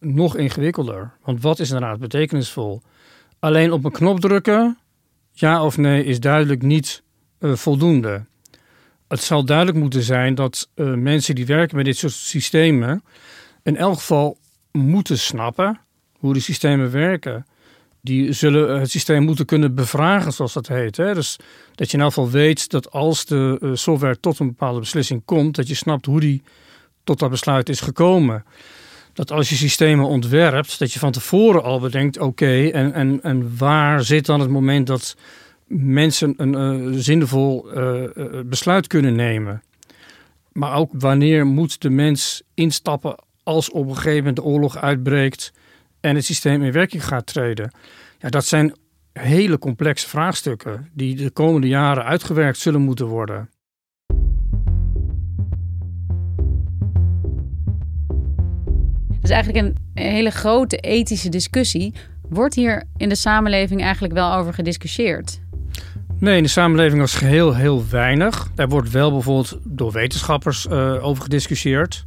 nog 0.00 0.36
ingewikkelder. 0.36 1.12
Want 1.22 1.42
wat 1.42 1.58
is 1.58 1.70
inderdaad 1.70 1.98
betekenisvol? 1.98 2.82
Alleen 3.38 3.72
op 3.72 3.84
een 3.84 3.92
knop 3.92 4.20
drukken, 4.20 4.78
ja 5.32 5.64
of 5.64 5.76
nee, 5.76 6.04
is 6.04 6.20
duidelijk 6.20 6.62
niet 6.62 7.02
uh, 7.40 7.54
voldoende. 7.54 8.24
Het 9.08 9.22
zal 9.22 9.44
duidelijk 9.44 9.78
moeten 9.78 10.02
zijn 10.02 10.34
dat 10.34 10.68
uh, 10.74 10.94
mensen 10.94 11.34
die 11.34 11.46
werken 11.46 11.76
met 11.76 11.84
dit 11.84 11.96
soort 11.96 12.12
systemen 12.12 13.02
in 13.62 13.76
elk 13.76 13.94
geval 13.94 14.38
moeten 14.72 15.18
snappen 15.18 15.80
hoe 16.18 16.32
die 16.32 16.42
systemen 16.42 16.90
werken. 16.90 17.46
Die 18.00 18.32
zullen 18.32 18.80
het 18.80 18.90
systeem 18.90 19.22
moeten 19.22 19.44
kunnen 19.44 19.74
bevragen, 19.74 20.32
zoals 20.32 20.52
dat 20.52 20.68
heet. 20.68 20.96
Hè? 20.96 21.14
Dus 21.14 21.36
dat 21.74 21.90
je 21.90 21.96
in 21.96 22.02
elk 22.02 22.12
geval 22.12 22.30
weet 22.30 22.70
dat 22.70 22.90
als 22.90 23.24
de 23.24 23.58
uh, 23.60 23.70
software 23.74 24.20
tot 24.20 24.38
een 24.38 24.46
bepaalde 24.46 24.80
beslissing 24.80 25.22
komt, 25.24 25.56
dat 25.56 25.68
je 25.68 25.74
snapt 25.74 26.06
hoe 26.06 26.20
die 26.20 26.42
tot 27.04 27.18
dat 27.18 27.30
besluit 27.30 27.68
is 27.68 27.80
gekomen 27.80 28.44
dat 29.18 29.30
als 29.30 29.48
je 29.48 29.56
systemen 29.56 30.06
ontwerpt, 30.06 30.78
dat 30.78 30.92
je 30.92 30.98
van 30.98 31.12
tevoren 31.12 31.62
al 31.62 31.80
bedenkt: 31.80 32.18
oké, 32.18 32.68
en, 32.68 32.92
en, 32.92 33.22
en 33.22 33.56
waar 33.56 34.04
zit 34.04 34.26
dan 34.26 34.40
het 34.40 34.50
moment 34.50 34.86
dat 34.86 35.16
mensen 35.68 36.34
een 36.36 36.84
uh, 36.92 36.98
zinvol 36.98 37.78
uh, 37.78 38.04
besluit 38.46 38.86
kunnen 38.86 39.14
nemen? 39.14 39.62
Maar 40.52 40.74
ook 40.74 40.90
wanneer 40.92 41.46
moet 41.46 41.80
de 41.80 41.90
mens 41.90 42.42
instappen 42.54 43.14
als 43.42 43.70
op 43.70 43.88
een 43.88 43.94
gegeven 43.94 44.16
moment 44.16 44.36
de 44.36 44.42
oorlog 44.42 44.76
uitbreekt 44.76 45.52
en 46.00 46.14
het 46.14 46.24
systeem 46.24 46.62
in 46.62 46.72
werking 46.72 47.04
gaat 47.04 47.26
treden? 47.26 47.72
Ja, 48.18 48.28
dat 48.28 48.44
zijn 48.44 48.74
hele 49.12 49.58
complexe 49.58 50.08
vraagstukken 50.08 50.88
die 50.92 51.16
de 51.16 51.30
komende 51.30 51.68
jaren 51.68 52.04
uitgewerkt 52.04 52.58
zullen 52.58 52.80
moeten 52.80 53.06
worden. 53.06 53.48
is 59.28 59.34
eigenlijk 59.34 59.66
een 59.66 60.02
hele 60.02 60.30
grote 60.30 60.76
ethische 60.76 61.28
discussie. 61.28 61.94
Wordt 62.28 62.54
hier 62.54 62.84
in 62.96 63.08
de 63.08 63.14
samenleving 63.14 63.82
eigenlijk 63.82 64.14
wel 64.14 64.32
over 64.32 64.54
gediscussieerd? 64.54 65.40
Nee, 66.20 66.36
in 66.36 66.42
de 66.42 66.48
samenleving 66.48 67.00
als 67.00 67.14
geheel 67.14 67.54
heel 67.54 67.84
weinig. 67.90 68.50
Daar 68.54 68.68
wordt 68.68 68.90
wel 68.90 69.10
bijvoorbeeld 69.10 69.58
door 69.64 69.92
wetenschappers 69.92 70.66
uh, 70.66 71.04
over 71.04 71.22
gediscussieerd. 71.22 72.06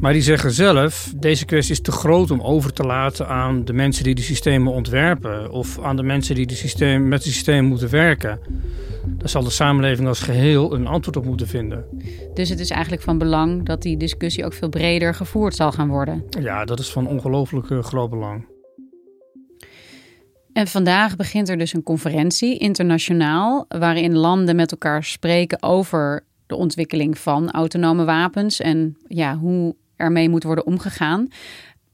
Maar 0.00 0.12
die 0.12 0.22
zeggen 0.22 0.50
zelf, 0.50 1.12
deze 1.16 1.44
kwestie 1.44 1.74
is 1.74 1.80
te 1.80 1.92
groot 1.92 2.30
om 2.30 2.40
over 2.40 2.72
te 2.72 2.82
laten 2.82 3.28
aan 3.28 3.64
de 3.64 3.72
mensen 3.72 4.04
die 4.04 4.14
die 4.14 4.24
systemen 4.24 4.72
ontwerpen. 4.72 5.50
Of 5.50 5.78
aan 5.82 5.96
de 5.96 6.02
mensen 6.02 6.34
die 6.34 6.46
die 6.46 6.56
systeem, 6.56 7.08
met 7.08 7.22
die 7.22 7.32
systemen 7.32 7.64
moeten 7.64 7.90
werken. 7.90 8.40
Daar 9.06 9.28
zal 9.28 9.42
de 9.42 9.50
samenleving 9.50 10.08
als 10.08 10.20
geheel 10.20 10.74
een 10.74 10.86
antwoord 10.86 11.16
op 11.16 11.24
moeten 11.24 11.48
vinden. 11.48 11.84
Dus 12.34 12.48
het 12.48 12.60
is 12.60 12.70
eigenlijk 12.70 13.02
van 13.02 13.18
belang 13.18 13.66
dat 13.66 13.82
die 13.82 13.96
discussie 13.96 14.44
ook 14.44 14.52
veel 14.52 14.68
breder 14.68 15.14
gevoerd 15.14 15.54
zal 15.54 15.72
gaan 15.72 15.88
worden. 15.88 16.24
Ja, 16.40 16.64
dat 16.64 16.78
is 16.78 16.90
van 16.90 17.06
ongelooflijk 17.06 17.84
groot 17.84 18.10
belang. 18.10 18.51
En 20.52 20.66
vandaag 20.66 21.16
begint 21.16 21.48
er 21.48 21.58
dus 21.58 21.72
een 21.72 21.82
conferentie 21.82 22.58
internationaal 22.58 23.64
waarin 23.68 24.16
landen 24.16 24.56
met 24.56 24.70
elkaar 24.70 25.04
spreken 25.04 25.62
over 25.62 26.24
de 26.46 26.56
ontwikkeling 26.56 27.18
van 27.18 27.50
autonome 27.50 28.04
wapens 28.04 28.60
en 28.60 28.96
ja, 29.06 29.36
hoe 29.36 29.76
ermee 29.96 30.28
moet 30.28 30.42
worden 30.42 30.66
omgegaan. 30.66 31.28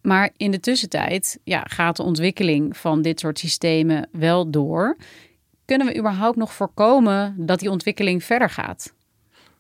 Maar 0.03 0.31
in 0.37 0.51
de 0.51 0.61
tussentijd 0.61 1.39
ja, 1.45 1.65
gaat 1.69 1.97
de 1.97 2.03
ontwikkeling 2.03 2.77
van 2.77 3.03
dit 3.03 3.21
soort 3.21 3.39
systemen 3.39 4.09
wel 4.13 4.51
door. 4.51 4.97
Kunnen 5.65 5.87
we 5.87 5.99
überhaupt 5.99 6.37
nog 6.37 6.53
voorkomen 6.53 7.35
dat 7.37 7.61
die 7.61 7.71
ontwikkeling 7.71 8.25
verder 8.25 8.51
gaat? 8.51 8.95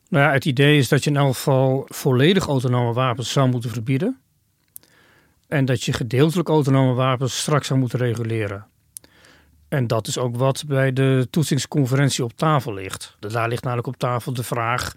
Nou 0.09 0.25
ja, 0.25 0.33
het 0.33 0.45
idee 0.45 0.79
is 0.79 0.89
dat 0.89 1.05
je 1.05 1.11
in 1.11 1.17
elk 1.17 1.35
geval 1.35 1.83
volledig 1.87 2.47
autonome 2.47 2.93
wapens 2.93 3.33
zou 3.33 3.51
moeten 3.51 3.71
verbieden. 3.71 4.19
En 5.49 5.65
dat 5.65 5.83
je 5.83 5.93
gedeeltelijk 5.93 6.49
autonome 6.49 6.93
wapens 6.95 7.39
straks 7.39 7.67
zou 7.67 7.81
moeten 7.81 7.99
reguleren. 7.99 8.67
En 9.69 9.87
dat 9.87 10.07
is 10.07 10.19
ook 10.19 10.37
wat 10.37 10.65
bij 10.67 10.93
de 10.93 11.27
toetsingsconferentie 11.31 12.25
op 12.25 12.33
tafel 12.37 12.75
ligt. 12.75 13.17
Daar 13.19 13.49
ligt 13.49 13.63
namelijk 13.63 13.89
op 13.89 13.97
tafel 13.97 14.33
de 14.33 14.43
vraag: 14.43 14.95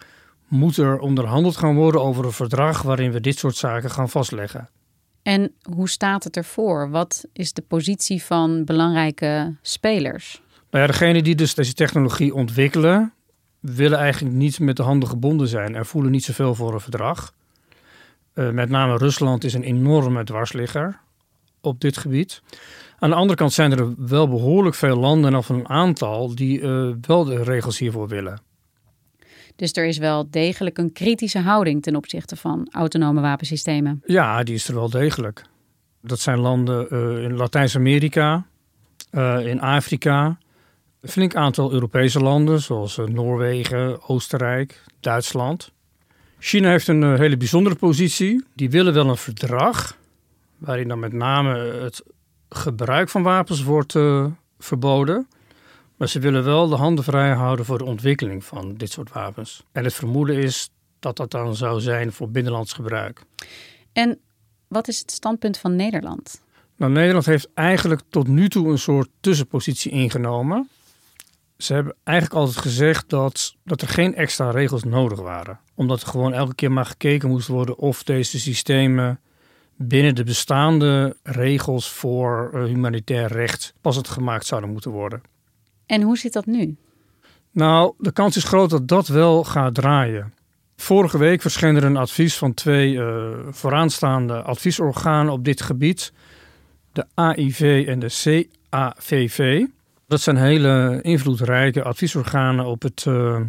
moet 0.47 0.77
er 0.77 0.99
onderhandeld 0.99 1.57
gaan 1.57 1.75
worden 1.75 2.01
over 2.01 2.25
een 2.25 2.31
verdrag 2.31 2.81
waarin 2.81 3.11
we 3.11 3.21
dit 3.21 3.37
soort 3.37 3.55
zaken 3.55 3.89
gaan 3.89 4.09
vastleggen? 4.09 4.69
En 5.21 5.53
hoe 5.61 5.89
staat 5.89 6.23
het 6.23 6.37
ervoor? 6.37 6.89
Wat 6.89 7.25
is 7.33 7.53
de 7.53 7.61
positie 7.61 8.23
van 8.23 8.65
belangrijke 8.65 9.55
spelers? 9.61 10.41
Nou 10.69 10.83
ja, 10.83 10.91
degene 10.91 11.21
die 11.21 11.35
dus 11.35 11.53
deze 11.53 11.73
technologie 11.73 12.33
ontwikkelen, 12.33 13.13
willen 13.59 13.97
eigenlijk 13.97 14.35
niet 14.35 14.59
met 14.59 14.77
de 14.77 14.83
handen 14.83 15.09
gebonden 15.09 15.47
zijn 15.47 15.75
en 15.75 15.85
voelen 15.85 16.11
niet 16.11 16.23
zoveel 16.23 16.55
voor 16.55 16.73
een 16.73 16.79
verdrag. 16.79 17.33
Uh, 18.33 18.49
met 18.49 18.69
name 18.69 18.97
Rusland 18.97 19.43
is 19.43 19.53
een 19.53 19.63
enorme 19.63 20.23
dwarsligger 20.23 20.99
op 21.61 21.81
dit 21.81 21.97
gebied. 21.97 22.41
Aan 23.01 23.09
de 23.09 23.15
andere 23.15 23.37
kant 23.37 23.53
zijn 23.53 23.71
er 23.71 23.93
wel 23.97 24.27
behoorlijk 24.27 24.75
veel 24.75 24.95
landen, 24.95 25.35
of 25.35 25.49
een 25.49 25.69
aantal, 25.69 26.35
die 26.35 26.59
uh, 26.59 26.93
wel 27.01 27.23
de 27.23 27.43
regels 27.43 27.79
hiervoor 27.79 28.07
willen. 28.07 28.41
Dus 29.55 29.71
er 29.71 29.85
is 29.85 29.97
wel 29.97 30.27
degelijk 30.29 30.77
een 30.77 30.93
kritische 30.93 31.39
houding 31.39 31.83
ten 31.83 31.95
opzichte 31.95 32.35
van 32.35 32.67
autonome 32.71 33.21
wapensystemen. 33.21 34.01
Ja, 34.05 34.43
die 34.43 34.53
is 34.53 34.67
er 34.67 34.75
wel 34.75 34.89
degelijk. 34.89 35.43
Dat 36.01 36.19
zijn 36.19 36.39
landen 36.39 36.87
uh, 36.89 37.23
in 37.23 37.35
Latijns-Amerika, 37.35 38.45
uh, 39.11 39.45
in 39.45 39.61
Afrika, 39.61 40.37
een 41.01 41.09
flink 41.09 41.35
aantal 41.35 41.71
Europese 41.71 42.19
landen, 42.19 42.61
zoals 42.61 42.99
Noorwegen, 43.05 44.09
Oostenrijk, 44.09 44.83
Duitsland. 44.99 45.71
China 46.39 46.69
heeft 46.69 46.87
een 46.87 47.17
hele 47.17 47.37
bijzondere 47.37 47.75
positie. 47.75 48.43
Die 48.55 48.69
willen 48.69 48.93
wel 48.93 49.09
een 49.09 49.17
verdrag, 49.17 49.97
waarin 50.57 50.87
dan 50.87 50.99
met 50.99 51.13
name 51.13 51.57
het 51.57 52.03
gebruik 52.55 53.09
van 53.09 53.23
wapens 53.23 53.63
wordt 53.63 53.93
uh, 53.93 54.25
verboden. 54.59 55.27
Maar 55.97 56.09
ze 56.09 56.19
willen 56.19 56.43
wel 56.43 56.67
de 56.69 56.75
handen 56.75 57.03
vrij 57.03 57.31
houden 57.31 57.65
voor 57.65 57.77
de 57.77 57.83
ontwikkeling 57.83 58.43
van 58.43 58.75
dit 58.75 58.91
soort 58.91 59.11
wapens. 59.11 59.63
En 59.71 59.83
het 59.83 59.93
vermoeden 59.93 60.35
is 60.35 60.69
dat 60.99 61.17
dat 61.17 61.31
dan 61.31 61.55
zou 61.55 61.81
zijn 61.81 62.11
voor 62.11 62.29
binnenlands 62.29 62.73
gebruik. 62.73 63.23
En 63.93 64.19
wat 64.67 64.87
is 64.87 64.99
het 64.99 65.11
standpunt 65.11 65.57
van 65.57 65.75
Nederland? 65.75 66.41
Nou, 66.75 66.91
Nederland 66.91 67.25
heeft 67.25 67.49
eigenlijk 67.53 68.01
tot 68.09 68.27
nu 68.27 68.49
toe 68.49 68.69
een 68.69 68.79
soort 68.79 69.09
tussenpositie 69.19 69.91
ingenomen. 69.91 70.69
Ze 71.57 71.73
hebben 71.73 71.95
eigenlijk 72.03 72.39
altijd 72.39 72.57
gezegd 72.57 73.09
dat, 73.09 73.55
dat 73.63 73.81
er 73.81 73.87
geen 73.87 74.15
extra 74.15 74.51
regels 74.51 74.83
nodig 74.83 75.19
waren. 75.19 75.59
Omdat 75.75 76.01
er 76.01 76.07
gewoon 76.07 76.33
elke 76.33 76.55
keer 76.55 76.71
maar 76.71 76.85
gekeken 76.85 77.29
moest 77.29 77.47
worden 77.47 77.77
of 77.77 78.03
deze 78.03 78.39
systemen 78.39 79.19
binnen 79.87 80.15
de 80.15 80.23
bestaande 80.23 81.15
regels 81.23 81.89
voor 81.89 82.51
uh, 82.53 82.63
humanitair 82.63 83.31
recht 83.31 83.73
pas 83.81 83.95
het 83.95 84.07
gemaakt 84.07 84.45
zouden 84.45 84.71
moeten 84.71 84.91
worden. 84.91 85.21
En 85.85 86.01
hoe 86.01 86.17
zit 86.17 86.33
dat 86.33 86.45
nu? 86.45 86.75
Nou, 87.51 87.93
de 87.97 88.11
kans 88.11 88.35
is 88.37 88.43
groot 88.43 88.69
dat 88.69 88.87
dat 88.87 89.07
wel 89.07 89.43
gaat 89.43 89.75
draaien. 89.75 90.33
Vorige 90.75 91.17
week 91.17 91.41
verscheen 91.41 91.75
er 91.75 91.83
een 91.83 91.97
advies 91.97 92.37
van 92.37 92.53
twee 92.53 92.93
uh, 92.93 93.29
vooraanstaande 93.49 94.41
adviesorganen 94.41 95.33
op 95.33 95.45
dit 95.45 95.61
gebied, 95.61 96.13
de 96.91 97.05
AIV 97.13 97.85
en 97.87 97.99
de 97.99 98.47
CAVV. 98.69 99.65
Dat 100.07 100.21
zijn 100.21 100.37
hele 100.37 100.99
invloedrijke 101.01 101.83
adviesorganen 101.83 102.65
op 102.65 102.81
het 102.81 103.05
uh, 103.07 103.39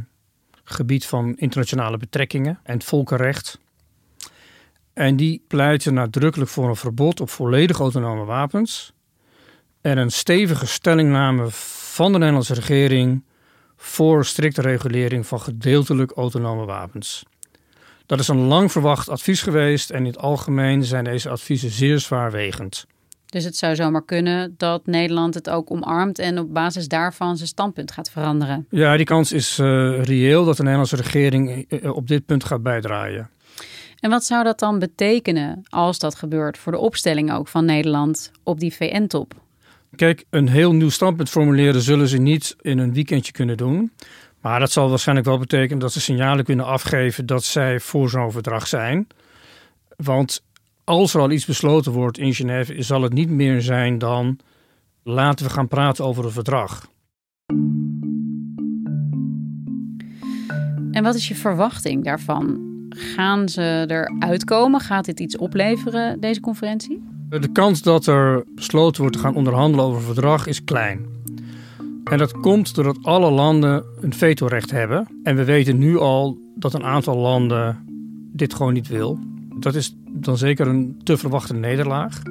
gebied 0.64 1.06
van 1.06 1.36
internationale 1.36 1.96
betrekkingen 1.96 2.58
en 2.62 2.74
het 2.74 2.84
volkenrecht. 2.84 3.60
En 4.92 5.16
die 5.16 5.44
pleiten 5.48 5.94
nadrukkelijk 5.94 6.50
voor 6.50 6.68
een 6.68 6.76
verbod 6.76 7.20
op 7.20 7.30
volledig 7.30 7.78
autonome 7.78 8.24
wapens 8.24 8.92
en 9.80 9.98
een 9.98 10.10
stevige 10.10 10.66
stellingname 10.66 11.46
van 11.94 12.12
de 12.12 12.18
Nederlandse 12.18 12.54
regering 12.54 13.24
voor 13.76 14.24
strikte 14.24 14.60
regulering 14.60 15.26
van 15.26 15.40
gedeeltelijk 15.40 16.10
autonome 16.10 16.64
wapens. 16.64 17.22
Dat 18.06 18.20
is 18.20 18.28
een 18.28 18.46
lang 18.46 18.72
verwacht 18.72 19.08
advies 19.08 19.42
geweest 19.42 19.90
en 19.90 19.98
in 19.98 20.04
het 20.04 20.18
algemeen 20.18 20.84
zijn 20.84 21.04
deze 21.04 21.28
adviezen 21.28 21.70
zeer 21.70 21.98
zwaarwegend. 21.98 22.86
Dus 23.26 23.44
het 23.44 23.56
zou 23.56 23.74
zomaar 23.74 24.04
kunnen 24.04 24.54
dat 24.56 24.86
Nederland 24.86 25.34
het 25.34 25.50
ook 25.50 25.70
omarmt 25.70 26.18
en 26.18 26.38
op 26.38 26.54
basis 26.54 26.88
daarvan 26.88 27.36
zijn 27.36 27.48
standpunt 27.48 27.92
gaat 27.92 28.10
veranderen. 28.10 28.66
Ja, 28.70 28.96
die 28.96 29.06
kans 29.06 29.32
is 29.32 29.58
uh, 29.58 30.02
reëel 30.02 30.44
dat 30.44 30.56
de 30.56 30.62
Nederlandse 30.62 30.96
regering 30.96 31.66
uh, 31.68 31.94
op 31.96 32.08
dit 32.08 32.26
punt 32.26 32.44
gaat 32.44 32.62
bijdraaien. 32.62 33.30
En 34.02 34.10
wat 34.10 34.24
zou 34.24 34.44
dat 34.44 34.58
dan 34.58 34.78
betekenen 34.78 35.62
als 35.68 35.98
dat 35.98 36.14
gebeurt 36.14 36.58
voor 36.58 36.72
de 36.72 36.78
opstelling 36.78 37.32
ook 37.32 37.48
van 37.48 37.64
Nederland 37.64 38.30
op 38.42 38.60
die 38.60 38.74
VN-top? 38.74 39.34
Kijk, 39.96 40.24
een 40.30 40.48
heel 40.48 40.72
nieuw 40.72 40.88
standpunt 40.88 41.28
formuleren 41.28 41.82
zullen 41.82 42.08
ze 42.08 42.18
niet 42.18 42.56
in 42.60 42.78
een 42.78 42.92
weekendje 42.92 43.32
kunnen 43.32 43.56
doen. 43.56 43.92
Maar 44.40 44.60
dat 44.60 44.72
zal 44.72 44.88
waarschijnlijk 44.88 45.28
wel 45.28 45.38
betekenen 45.38 45.78
dat 45.78 45.92
ze 45.92 46.00
signalen 46.00 46.44
kunnen 46.44 46.64
afgeven 46.64 47.26
dat 47.26 47.44
zij 47.44 47.80
voor 47.80 48.10
zo'n 48.10 48.32
verdrag 48.32 48.66
zijn. 48.66 49.06
Want 49.96 50.42
als 50.84 51.14
er 51.14 51.20
al 51.20 51.30
iets 51.30 51.46
besloten 51.46 51.92
wordt 51.92 52.18
in 52.18 52.34
Genève, 52.34 52.82
zal 52.82 53.02
het 53.02 53.12
niet 53.12 53.30
meer 53.30 53.60
zijn 53.60 53.98
dan 53.98 54.38
laten 55.02 55.46
we 55.46 55.52
gaan 55.52 55.68
praten 55.68 56.04
over 56.04 56.24
een 56.24 56.30
verdrag. 56.30 56.88
En 60.90 61.02
wat 61.02 61.14
is 61.14 61.28
je 61.28 61.34
verwachting 61.34 62.04
daarvan? 62.04 62.71
Gaan 62.96 63.48
ze 63.48 63.84
eruit 63.88 64.44
komen? 64.44 64.80
Gaat 64.80 65.04
dit 65.04 65.20
iets 65.20 65.36
opleveren, 65.36 66.20
deze 66.20 66.40
conferentie? 66.40 67.02
De 67.28 67.52
kans 67.52 67.82
dat 67.82 68.06
er 68.06 68.44
besloten 68.54 69.00
wordt 69.00 69.16
te 69.16 69.22
gaan 69.22 69.34
onderhandelen 69.34 69.84
over 69.84 69.98
een 69.98 70.04
verdrag 70.04 70.46
is 70.46 70.64
klein. 70.64 71.06
En 72.04 72.18
dat 72.18 72.32
komt 72.32 72.74
doordat 72.74 72.98
alle 73.02 73.30
landen 73.30 73.84
een 74.00 74.14
vetorecht 74.14 74.70
hebben. 74.70 75.06
En 75.22 75.36
we 75.36 75.44
weten 75.44 75.78
nu 75.78 75.98
al 75.98 76.38
dat 76.54 76.74
een 76.74 76.84
aantal 76.84 77.16
landen 77.16 77.78
dit 78.32 78.54
gewoon 78.54 78.72
niet 78.72 78.88
wil. 78.88 79.18
Dat 79.58 79.74
is 79.74 79.96
dan 80.08 80.38
zeker 80.38 80.66
een 80.66 81.00
te 81.02 81.16
verwachte 81.16 81.54
nederlaag. 81.54 82.22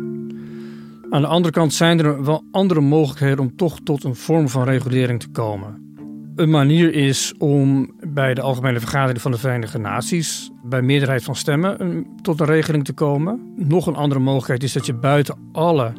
Aan 1.09 1.21
de 1.21 1.27
andere 1.27 1.53
kant 1.53 1.73
zijn 1.73 1.99
er 1.99 2.23
wel 2.23 2.43
andere 2.51 2.81
mogelijkheden 2.81 3.39
om 3.39 3.55
toch 3.55 3.79
tot 3.83 4.03
een 4.03 4.15
vorm 4.15 4.49
van 4.49 4.63
regulering 4.63 5.19
te 5.19 5.29
komen. 5.29 5.95
Een 6.35 6.49
manier 6.49 6.93
is 6.93 7.33
om 7.37 7.91
bij 8.13 8.33
de 8.33 8.41
Algemene 8.41 8.79
Vergadering 8.79 9.21
van 9.21 9.31
de 9.31 9.37
Verenigde 9.37 9.77
Naties 9.77 10.51
bij 10.63 10.81
meerderheid 10.81 11.23
van 11.23 11.35
stemmen 11.35 12.05
tot 12.21 12.39
een 12.39 12.45
regeling 12.45 12.85
te 12.85 12.93
komen. 12.93 13.53
Nog 13.55 13.87
een 13.87 13.95
andere 13.95 14.19
mogelijkheid 14.19 14.63
is 14.63 14.73
dat 14.73 14.85
je 14.85 14.93
buiten 14.93 15.35
alle 15.51 15.93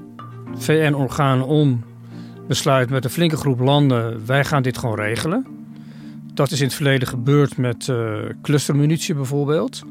VN-organen 0.55 1.46
om 1.46 1.85
besluit 2.48 2.90
met 2.90 3.05
een 3.05 3.11
flinke 3.11 3.37
groep 3.37 3.61
landen: 3.61 4.27
wij 4.27 4.44
gaan 4.44 4.62
dit 4.62 4.79
gewoon 4.79 4.96
regelen. 4.96 5.46
Dat 6.35 6.51
is 6.51 6.61
in 6.61 6.66
het 6.66 6.75
verleden 6.75 7.09
gebeurd 7.09 7.57
met 7.57 7.87
uh, 7.87 8.14
clustermunitie 8.42 9.14
bijvoorbeeld. 9.14 9.83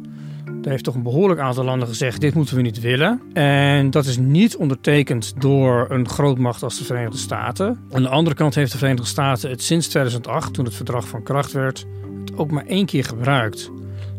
Daar 0.62 0.72
heeft 0.72 0.84
toch 0.84 0.96
een 0.96 1.04
behoorlijk 1.04 1.40
aantal 1.40 1.64
landen 1.64 1.88
gezegd: 1.88 2.22
dit 2.22 2.34
moeten 2.34 2.56
we 2.56 2.62
niet 2.62 2.80
willen. 2.80 3.22
En 3.34 3.90
dat 3.90 4.06
is 4.06 4.18
niet 4.18 4.56
ondertekend 4.56 5.42
door 5.42 5.86
een 5.90 6.10
grootmacht 6.10 6.64
als 6.64 6.78
de 6.78 6.84
Verenigde 6.84 7.18
Staten. 7.18 7.80
Aan 7.92 8.02
de 8.02 8.10
andere 8.10 8.36
kant 8.36 8.56
heeft 8.56 8.72
de 8.72 8.78
Verenigde 8.78 9.06
Staten 9.06 9.50
het 9.50 9.64
sinds 9.64 9.88
2008, 9.88 10.54
toen 10.54 10.66
het 10.66 10.76
verdrag 10.76 11.08
van 11.08 11.24
kracht 11.24 11.52
werd, 11.52 11.86
ook 12.36 12.52
maar 12.52 12.66
één 12.66 12.86
keer 12.86 13.04
gebruikt. 13.04 13.72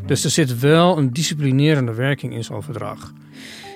Dus 0.07 0.25
er 0.25 0.31
zit 0.31 0.59
wel 0.59 0.99
een 0.99 1.13
disciplinerende 1.13 1.95
werking 1.95 2.35
in 2.35 2.45
zo'n 2.45 2.63
verdrag. 2.63 3.13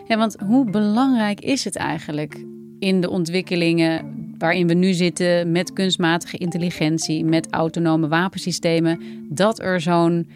Ja, 0.09 0.16
want 0.16 0.37
hoe 0.46 0.70
belangrijk 0.70 1.40
is 1.40 1.64
het 1.64 1.77
eigenlijk 1.77 2.44
in 2.79 3.01
de 3.01 3.11
ontwikkelingen 3.11 4.14
waarin 4.38 4.66
we 4.66 4.75
nu 4.75 4.92
zitten 4.92 5.53
met 5.53 5.72
kunstmatige 5.72 6.37
intelligentie, 6.37 7.25
met 7.25 7.51
autonome 7.51 8.09
wapensystemen, 8.09 9.01
dat 9.29 9.61
er 9.61 9.81
zo'n 9.81 10.29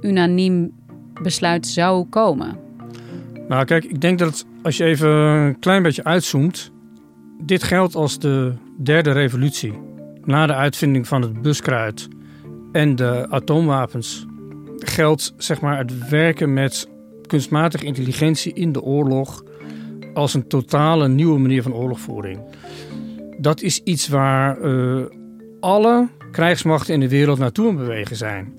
unaniem 0.00 0.72
besluit 1.22 1.66
zou 1.66 2.04
komen? 2.04 2.58
Nou, 3.48 3.64
kijk, 3.64 3.84
ik 3.84 4.00
denk 4.00 4.18
dat 4.18 4.46
als 4.62 4.76
je 4.76 4.84
even 4.84 5.08
een 5.10 5.58
klein 5.58 5.82
beetje 5.82 6.04
uitzoomt, 6.04 6.72
dit 7.42 7.62
geldt 7.62 7.94
als 7.94 8.18
de 8.18 8.52
derde 8.82 9.12
revolutie. 9.12 9.72
Na 10.24 10.46
de 10.46 10.54
uitvinding 10.54 11.08
van 11.08 11.22
het 11.22 11.42
buskruid 11.42 12.08
en 12.76 12.96
de 12.96 13.26
atoomwapens 13.28 14.26
geldt 14.78 15.34
zeg 15.36 15.60
maar 15.60 15.78
het 15.78 16.08
werken 16.08 16.52
met 16.52 16.88
kunstmatige 17.26 17.84
intelligentie 17.84 18.52
in 18.52 18.72
de 18.72 18.82
oorlog 18.82 19.42
als 20.14 20.34
een 20.34 20.48
totale 20.48 21.08
nieuwe 21.08 21.38
manier 21.38 21.62
van 21.62 21.74
oorlogvoering. 21.74 22.40
Dat 23.38 23.62
is 23.62 23.80
iets 23.84 24.08
waar 24.08 24.60
uh, 24.60 25.04
alle 25.60 26.08
krijgsmachten 26.30 26.94
in 26.94 27.00
de 27.00 27.08
wereld 27.08 27.38
naartoe 27.38 27.68
aan 27.68 27.76
bewegen 27.76 28.16
zijn. 28.16 28.54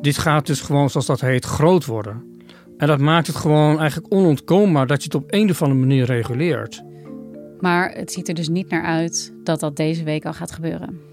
Dit 0.00 0.18
gaat 0.18 0.46
dus 0.46 0.60
gewoon, 0.60 0.90
zoals 0.90 1.06
dat 1.06 1.20
heet, 1.20 1.44
groot 1.44 1.86
worden. 1.86 2.22
En 2.76 2.86
dat 2.86 3.00
maakt 3.00 3.26
het 3.26 3.36
gewoon 3.36 3.78
eigenlijk 3.78 4.14
onontkoombaar 4.14 4.86
dat 4.86 4.98
je 4.98 5.04
het 5.04 5.22
op 5.22 5.32
een 5.34 5.50
of 5.50 5.62
andere 5.62 5.80
manier 5.80 6.04
reguleert. 6.04 6.82
Maar 7.60 7.90
het 7.90 8.12
ziet 8.12 8.28
er 8.28 8.34
dus 8.34 8.48
niet 8.48 8.70
naar 8.70 8.84
uit 8.84 9.32
dat 9.44 9.60
dat 9.60 9.76
deze 9.76 10.04
week 10.04 10.24
al 10.24 10.32
gaat 10.32 10.52
gebeuren. 10.52 11.09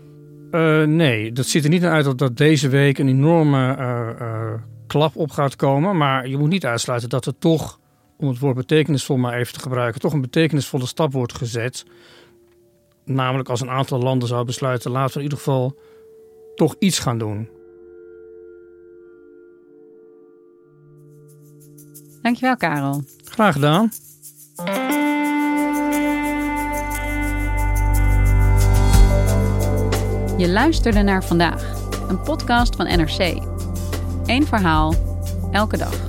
Uh, 0.52 0.84
nee, 0.84 1.32
dat 1.32 1.46
ziet 1.46 1.64
er 1.64 1.70
niet 1.70 1.82
naar 1.82 1.92
uit 1.92 2.06
dat, 2.06 2.18
dat 2.18 2.38
deze 2.38 2.70
week 2.70 2.98
een 2.98 3.08
enorme 3.08 3.78
uh, 3.78 4.10
uh, 4.22 4.54
klap 4.88 5.16
op 5.16 5.32
gaat 5.32 5.56
komen. 5.56 5.98
Maar 5.98 6.28
je 6.28 6.38
moet 6.38 6.50
niet 6.50 6.66
uitsluiten 6.66 7.10
dat 7.10 7.26
er 7.26 7.38
toch, 7.40 7.80
om 8.18 8.28
het 8.28 8.40
woord 8.40 8.56
betekenisvol 8.56 9.18
maar 9.18 9.34
even 9.34 9.54
te 9.54 9.60
gebruiken, 9.60 10.02
toch 10.02 10.14
een 10.14 10.22
betekenisvolle 10.22 10.86
stap 10.86 11.14
wordt 11.14 11.34
gezet. 11.34 11.86
Namelijk 13.06 13.50
als 13.50 13.62
een 13.62 13.70
aantal 13.70 14.00
landen 14.00 14.28
zou 14.28 14.46
besluiten, 14.46 14.92
laten 14.92 15.14
we 15.14 15.18
in 15.18 15.24
ieder 15.24 15.38
geval 15.38 15.78
toch 16.56 16.76
iets 16.80 17.00
gaan 17.00 17.18
doen. 17.18 17.50
Dankjewel, 22.22 22.58
Karel. 22.58 23.04
Graag 23.24 23.54
gedaan. 23.54 23.90
Je 30.38 30.50
luisterde 30.50 31.02
naar 31.02 31.24
vandaag, 31.24 31.74
een 32.10 32.22
podcast 32.22 32.76
van 32.76 32.86
NRC. 32.86 33.42
Eén 34.26 34.46
verhaal, 34.46 34.94
elke 35.52 35.78
dag. 35.78 36.00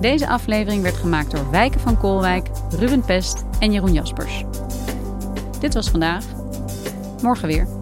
Deze 0.00 0.28
aflevering 0.28 0.82
werd 0.82 0.96
gemaakt 0.96 1.30
door 1.30 1.50
Wijken 1.50 1.80
van 1.80 1.98
Koolwijk, 1.98 2.48
Ruben 2.78 3.04
Pest 3.04 3.44
en 3.58 3.72
Jeroen 3.72 3.92
Jaspers. 3.92 4.44
Dit 5.60 5.74
was 5.74 5.90
vandaag. 5.90 6.24
Morgen 7.22 7.48
weer. 7.48 7.81